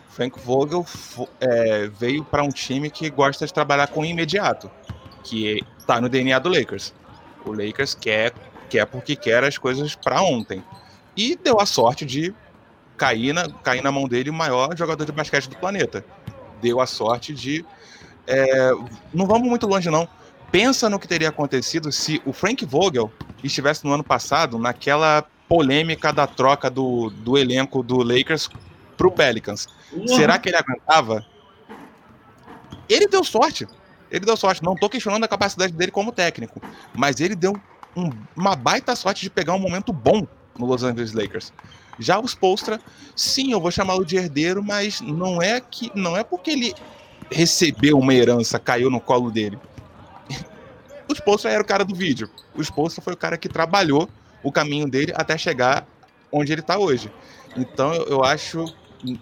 [0.08, 0.84] Frank Vogel
[1.40, 4.68] é, veio para um time que gosta de trabalhar com imediato,
[5.22, 6.92] que está no DNA do Lakers.
[7.44, 8.32] O Lakers quer,
[8.68, 10.64] quer porque quer as coisas para ontem.
[11.16, 12.34] E deu a sorte de
[12.98, 16.04] cair na, cair na mão dele o maior jogador de basquete do planeta.
[16.60, 17.64] Deu a sorte de.
[18.26, 18.72] É,
[19.14, 20.06] não vamos muito longe, não.
[20.50, 23.10] Pensa no que teria acontecido se o Frank Vogel
[23.42, 28.50] estivesse no ano passado naquela polêmica da troca do, do elenco do Lakers
[28.96, 29.68] pro Pelicans.
[29.92, 30.08] Uhum.
[30.08, 31.24] Será que ele aguentava?
[32.88, 33.66] Ele deu sorte.
[34.10, 34.62] Ele deu sorte.
[34.62, 36.60] Não tô questionando a capacidade dele como técnico,
[36.94, 37.54] mas ele deu
[37.96, 40.26] um, uma baita sorte de pegar um momento bom
[40.58, 41.52] no Los Angeles Lakers.
[41.98, 42.80] Já os Postra,
[43.14, 46.74] sim, eu vou chamá-lo de herdeiro, mas não é que não é porque ele
[47.30, 49.58] recebeu uma herança, caiu no colo dele.
[51.10, 52.28] O Spolstra era o cara do vídeo.
[52.54, 54.10] O Spolstra foi o cara que trabalhou
[54.42, 55.86] o caminho dele até chegar
[56.30, 57.10] onde ele está hoje.
[57.56, 58.66] Então eu, eu acho,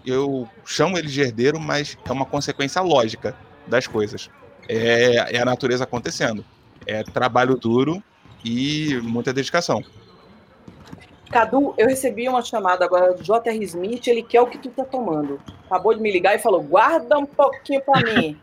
[0.05, 3.37] eu chamo ele de herdeiro, mas é uma consequência lógica
[3.69, 4.29] das coisas.
[4.69, 6.45] É, é a natureza acontecendo.
[6.85, 8.03] É trabalho duro
[8.45, 9.81] e muita dedicação.
[11.31, 13.65] Cadu, eu recebi uma chamada agora do J.R.
[13.65, 15.41] Smith, ele quer o que tu tá tomando.
[15.67, 18.39] Acabou de me ligar e falou: guarda um pouquinho pra mim.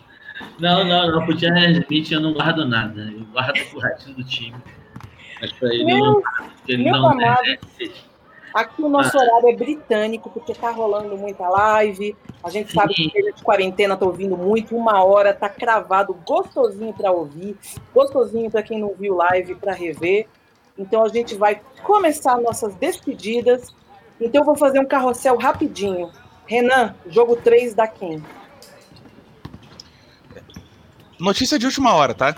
[0.58, 1.80] não, não, não, pro J.R.
[1.80, 3.00] Smith eu não guardo nada.
[3.00, 4.56] Eu guardo o resto do time.
[5.40, 6.22] Mas pra ele meu, não.
[6.66, 7.58] Ele meu não amado,
[8.54, 9.22] aqui o nosso ah.
[9.22, 12.16] horário é britânico, porque tá rolando muita live.
[12.42, 13.08] A gente sabe Sim.
[13.08, 17.56] que de quarentena tá ouvindo muito, uma hora, tá cravado, gostosinho para ouvir,
[17.94, 20.26] gostosinho para quem não viu live para rever.
[20.78, 23.74] Então a gente vai começar nossas despedidas.
[24.20, 26.10] Então eu vou fazer um carrossel rapidinho.
[26.46, 28.22] Renan, jogo 3 da quem?
[31.18, 32.34] Notícia de última hora, tá?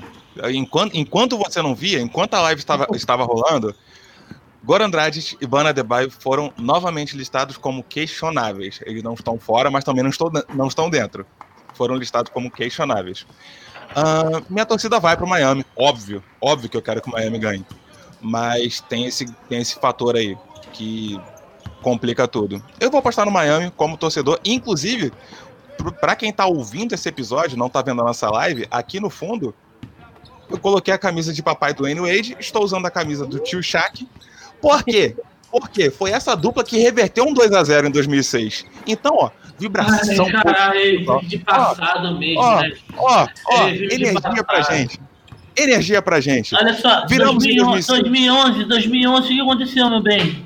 [0.52, 3.74] Enquanto, enquanto você não via, enquanto a live estava, estava rolando,
[4.64, 8.80] Goran Dragic e Bana Adebayo foram novamente listados como questionáveis.
[8.86, 11.26] Eles não estão fora, mas também não estão, não estão dentro.
[11.74, 13.26] Foram listados como questionáveis.
[13.90, 17.38] Uh, minha torcida vai para o Miami, óbvio, óbvio que eu quero que o Miami
[17.38, 17.66] ganhe.
[18.20, 20.36] Mas tem esse, tem esse fator aí
[20.72, 21.20] que
[21.82, 22.62] complica tudo.
[22.78, 25.12] Eu vou apostar no Miami como torcedor, inclusive,
[26.00, 29.54] para quem tá ouvindo esse episódio, não tá vendo a nossa live, aqui no fundo,
[30.50, 33.62] eu coloquei a camisa de papai do Wayne Wade, estou usando a camisa do tio
[33.62, 34.06] Shaq.
[34.60, 35.16] Por quê?
[35.50, 38.66] Porque foi essa dupla que reverteu um 2 a 0 em 2006.
[38.86, 40.26] Então, ó, vibração.
[40.26, 42.72] Ai, caralho, de passado ó, mesmo, ó, né?
[42.96, 45.00] Ó, ó, é, energia pra gente.
[45.62, 46.54] Energia pra gente.
[46.54, 50.44] Olha só, Viramos 2011, 2011, 2011, o que aconteceu, meu bem?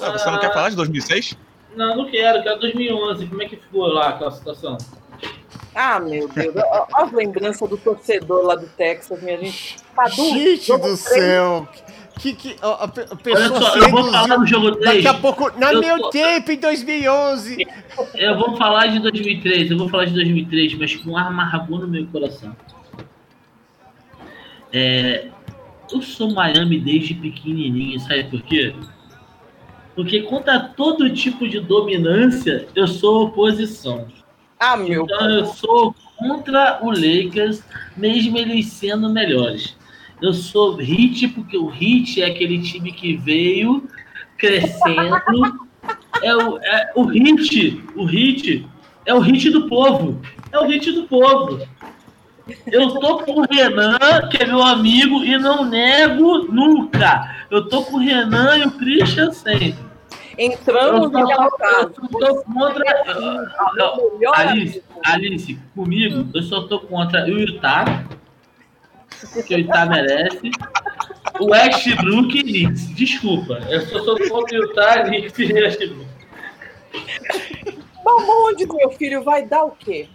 [0.00, 1.36] Ah, você ah, não quer falar de 2006?
[1.76, 3.26] Não, não quero, quero 2011.
[3.26, 4.78] Como é que ficou lá aquela situação?
[5.74, 6.54] Ah, meu Deus.
[6.56, 9.76] Olha as lembranças do torcedor lá do Texas, minha gente.
[9.94, 11.68] Cadu, gente do céu.
[12.18, 15.02] Que, que, a, a pessoa Olha só, eu vou falar do jogo 3.
[15.02, 16.10] Daqui a pouco, na eu meu tô...
[16.10, 17.66] tempo, em 2011.
[18.14, 22.06] Eu vou falar de 2003, eu vou falar de 2003, mas com amargor no meu
[22.08, 22.54] coração.
[24.72, 25.28] É,
[25.92, 28.74] eu sou Miami desde pequenininho, sabe por quê?
[29.94, 34.06] Porque contra todo tipo de dominância, eu sou oposição.
[34.58, 35.04] Ah, meu.
[35.04, 37.62] Então eu sou contra o Lakers,
[37.96, 39.76] mesmo eles sendo melhores.
[40.20, 43.88] Eu sou Hit, porque o Hit é aquele time que veio
[44.36, 45.16] crescendo.
[46.22, 48.66] é o, é, o Hit, o Hit
[49.06, 50.20] é o Hit do povo.
[50.52, 51.66] É o Hit do povo.
[52.66, 53.98] Eu tô com o Renan,
[54.30, 57.44] que é meu amigo, e não nego nunca.
[57.50, 59.76] Eu tô com o Renan e o Christian sempre.
[60.38, 61.12] Entramos.
[61.12, 61.50] Eu
[61.90, 62.84] tô contra.
[64.34, 67.84] Alice, Alice, comigo, eu só tô contra o Utah
[69.46, 70.50] que o Utah merece.
[71.38, 72.94] O Westbrook e Knicks.
[72.94, 76.06] Desculpa, eu só sou contra o Utah, Knicks e Westbrook.
[78.04, 80.08] Mamonde, meu filho, vai dar o quê?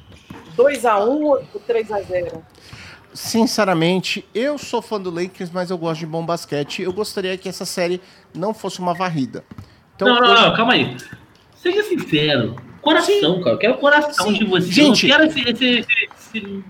[0.58, 2.42] 2x1 ou 3x0?
[3.14, 6.82] Sinceramente, eu sou fã do Lakers, mas eu gosto de bom basquete.
[6.82, 8.02] Eu gostaria que essa série
[8.34, 9.44] não fosse uma varrida.
[9.96, 10.42] Então, não, não, eu...
[10.42, 10.98] não, calma aí.
[11.56, 12.56] Seja sincero.
[12.82, 13.42] Coração, Sim.
[13.42, 13.56] cara.
[13.56, 14.34] Eu quero o coração Sim.
[14.34, 14.72] de você.
[14.72, 15.86] Gente, eu quero esse, esse,
[16.20, 16.64] esse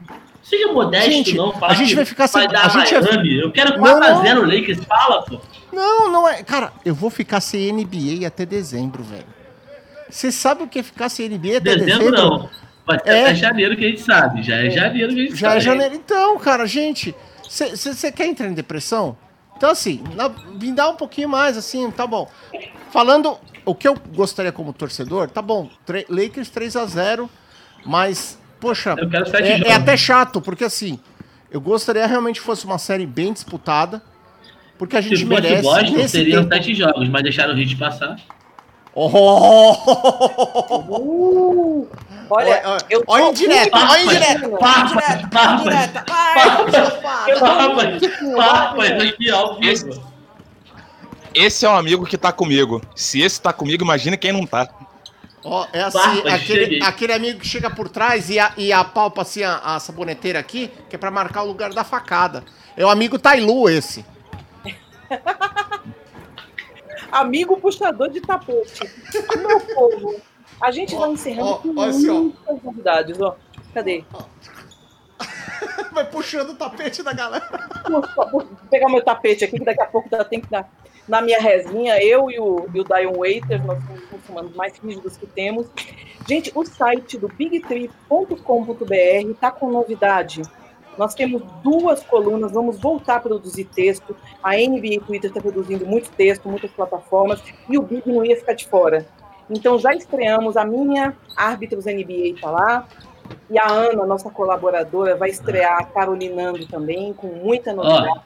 [0.46, 1.52] Seja modesto, gente, não.
[1.54, 2.46] Fala a gente vai ficar sem.
[2.46, 3.40] a gente Miami.
[3.40, 4.86] Eu quero 4x0 Lakers.
[4.86, 5.42] Fala, pô.
[5.74, 6.44] Não, não é.
[6.44, 9.26] Cara, eu vou ficar sem NBA até dezembro, velho.
[10.08, 11.86] Você sabe o que é ficar sem NBA até dezembro?
[11.86, 12.50] Dezembro não.
[12.86, 13.22] Ser é...
[13.22, 14.44] até janeiro que a gente sabe.
[14.44, 15.58] Já é janeiro que a gente Já é sabe.
[15.58, 15.96] é janeiro.
[15.96, 17.16] Então, cara, gente.
[17.44, 19.18] Você quer entrar em depressão?
[19.56, 22.30] Então, assim, na, me dá um pouquinho mais, assim, tá bom.
[22.92, 25.70] Falando o que eu gostaria como torcedor, tá bom.
[26.10, 27.30] Lakers 3 a 0
[27.86, 28.96] mas poxa,
[29.42, 31.00] é, é, até chato, porque assim,
[31.52, 34.02] eu gostaria realmente que fosse uma série bem disputada,
[34.78, 35.62] porque a gente Se merece.
[35.62, 36.56] Boston, nesse seriam tempo...
[36.56, 38.16] sete jogos, mas deixaram o Hit passar.
[38.98, 39.74] Oh!
[40.88, 41.88] Uh,
[42.30, 46.06] olha, olha, eu olha indireta, olha indireta, indireta, indireta.
[51.34, 52.82] Esse é um amigo que tá comigo.
[52.96, 54.70] Se esse tá comigo, imagina quem não tá.
[55.44, 59.44] Ó, é assim, aquele, aquele amigo que chega por trás e, a, e apalpa assim
[59.44, 62.46] a, a saboneteira aqui, que é pra marcar o lugar da facada.
[62.78, 64.06] É o amigo Tailu esse.
[67.16, 68.90] amigo puxador de tapete.
[69.38, 70.16] Meu povo,
[70.62, 73.36] a gente vai encerrando ó, com assim, muitas novidades, ó.
[73.74, 74.04] Cadê?
[75.92, 77.48] Vai puxando o tapete da galera.
[77.90, 80.70] Vou, vou pegar meu tapete aqui, que daqui a pouco tem que dar
[81.08, 83.82] na minha resinha, eu e o, e o Dion Waiters, nós
[84.26, 85.68] somos os mais rígidos que temos.
[86.28, 90.42] Gente, o site do bigtree.com.br está com novidade.
[90.98, 94.16] Nós temos duas colunas, vamos voltar a produzir texto.
[94.42, 98.54] A NBA Twitter está produzindo muito texto, muitas plataformas, e o Big não ia ficar
[98.54, 99.06] de fora.
[99.50, 102.88] Então já estreamos, a minha Árbitros NBA está lá,
[103.50, 108.22] e a Ana, nossa colaboradora, vai estrear Carolinando também, com muita novidade.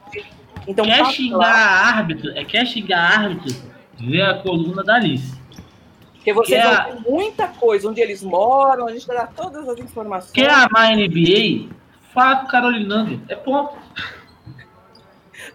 [0.68, 3.56] Então, quer xingar árbitro, é quer xingar árbitro,
[3.98, 5.38] vê a coluna da Alice.
[6.14, 9.68] Porque vocês quer vão ter muita coisa, onde eles moram, a gente vai dar todas
[9.68, 10.32] as informações.
[10.32, 11.70] Quer amar a NBA?
[12.14, 13.22] Fala com o Carolinando.
[13.30, 13.78] É ponto.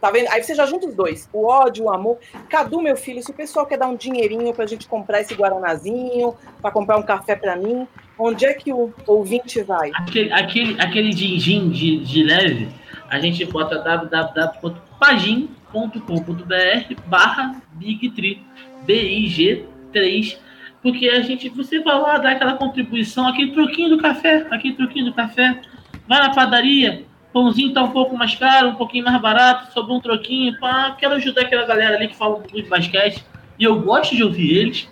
[0.01, 0.29] Tá vendo?
[0.31, 1.29] Aí você já junta os dois.
[1.33, 2.19] O ódio, o amor.
[2.49, 6.35] Cadu, meu filho, se o pessoal quer dar um dinheirinho pra gente comprar esse Guaranazinho,
[6.61, 7.87] pra comprar um café pra mim,
[8.19, 9.91] onde é que o ouvinte vai?
[9.95, 12.69] Aquele, aquele, aquele din-din de, de leve,
[13.11, 18.39] a gente bota www pagin.com.br barra Big3,
[18.85, 20.39] B-I-G-3,
[20.83, 25.07] porque a gente, você vai lá dar aquela contribuição, aquele truquinho do café, aquele truquinho
[25.07, 25.61] do café,
[26.09, 30.01] vai na padaria, pãozinho tá um pouco mais caro, um pouquinho mais barato, sobrou um
[30.01, 33.25] troquinho, pá, quero ajudar aquela galera ali que fala de basquete,
[33.59, 34.89] e eu gosto de ouvir eles,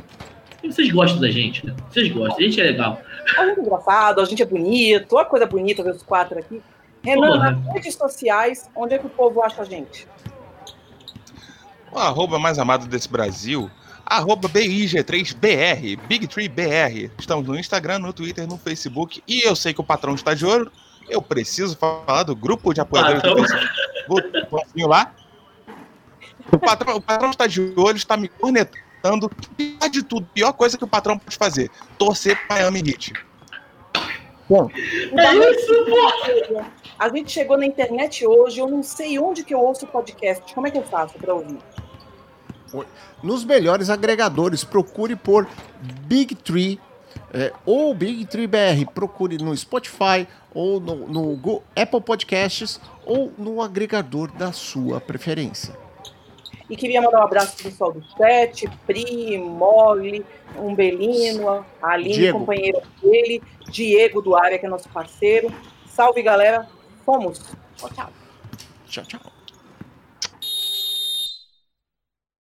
[0.63, 1.75] e vocês gostam da gente, né?
[1.91, 3.01] Vocês gostam, a gente é legal.
[3.37, 6.61] A gente é engraçado, a gente é bonito, olha coisa bonita ver os quatro aqui.
[7.03, 7.51] Renan, Porra.
[7.51, 10.07] nas redes sociais, onde é que o povo acha a gente?
[11.91, 13.69] O arroba mais amado desse Brasil,
[14.07, 17.11] arroba BIG3BR, Big Tree BR.
[17.19, 19.23] Estamos no Instagram, no Twitter, no Facebook.
[19.27, 20.71] E eu sei que o patrão está de olho.
[21.09, 23.45] Eu preciso falar do grupo de apoiadores do Patrão.
[23.45, 23.83] Facebook.
[24.09, 25.13] Vou vou lá.
[26.51, 29.31] O patrão, o patrão está de olho, está me cornetando.
[29.57, 33.13] Pior de tudo, pior coisa que o patrão pode fazer: torcer para Miami Heat.
[34.49, 36.63] Bom, É isso, pô!
[36.99, 40.55] A gente chegou na internet hoje, eu não sei onde que eu ouço o podcast.
[40.55, 41.59] Como é que eu faço para ouvir?
[43.23, 45.49] Nos melhores agregadores, procure por
[46.07, 46.81] Big Tree
[47.33, 48.87] é, ou Big Tree BR.
[48.95, 55.77] Procure no Spotify ou no, no Apple Podcasts ou no agregador da sua preferência.
[56.69, 60.25] E queria mandar um abraço pro pessoal do chat, Pri, Mogli,
[60.57, 62.39] Umbelino, Aline, Diego.
[62.39, 65.53] companheira dele, Diego do Área, que é nosso parceiro.
[65.87, 66.67] Salve, galera.
[67.05, 67.41] Fomos.
[67.77, 68.11] Tchau, tchau.
[68.87, 69.32] Tchau, tchau.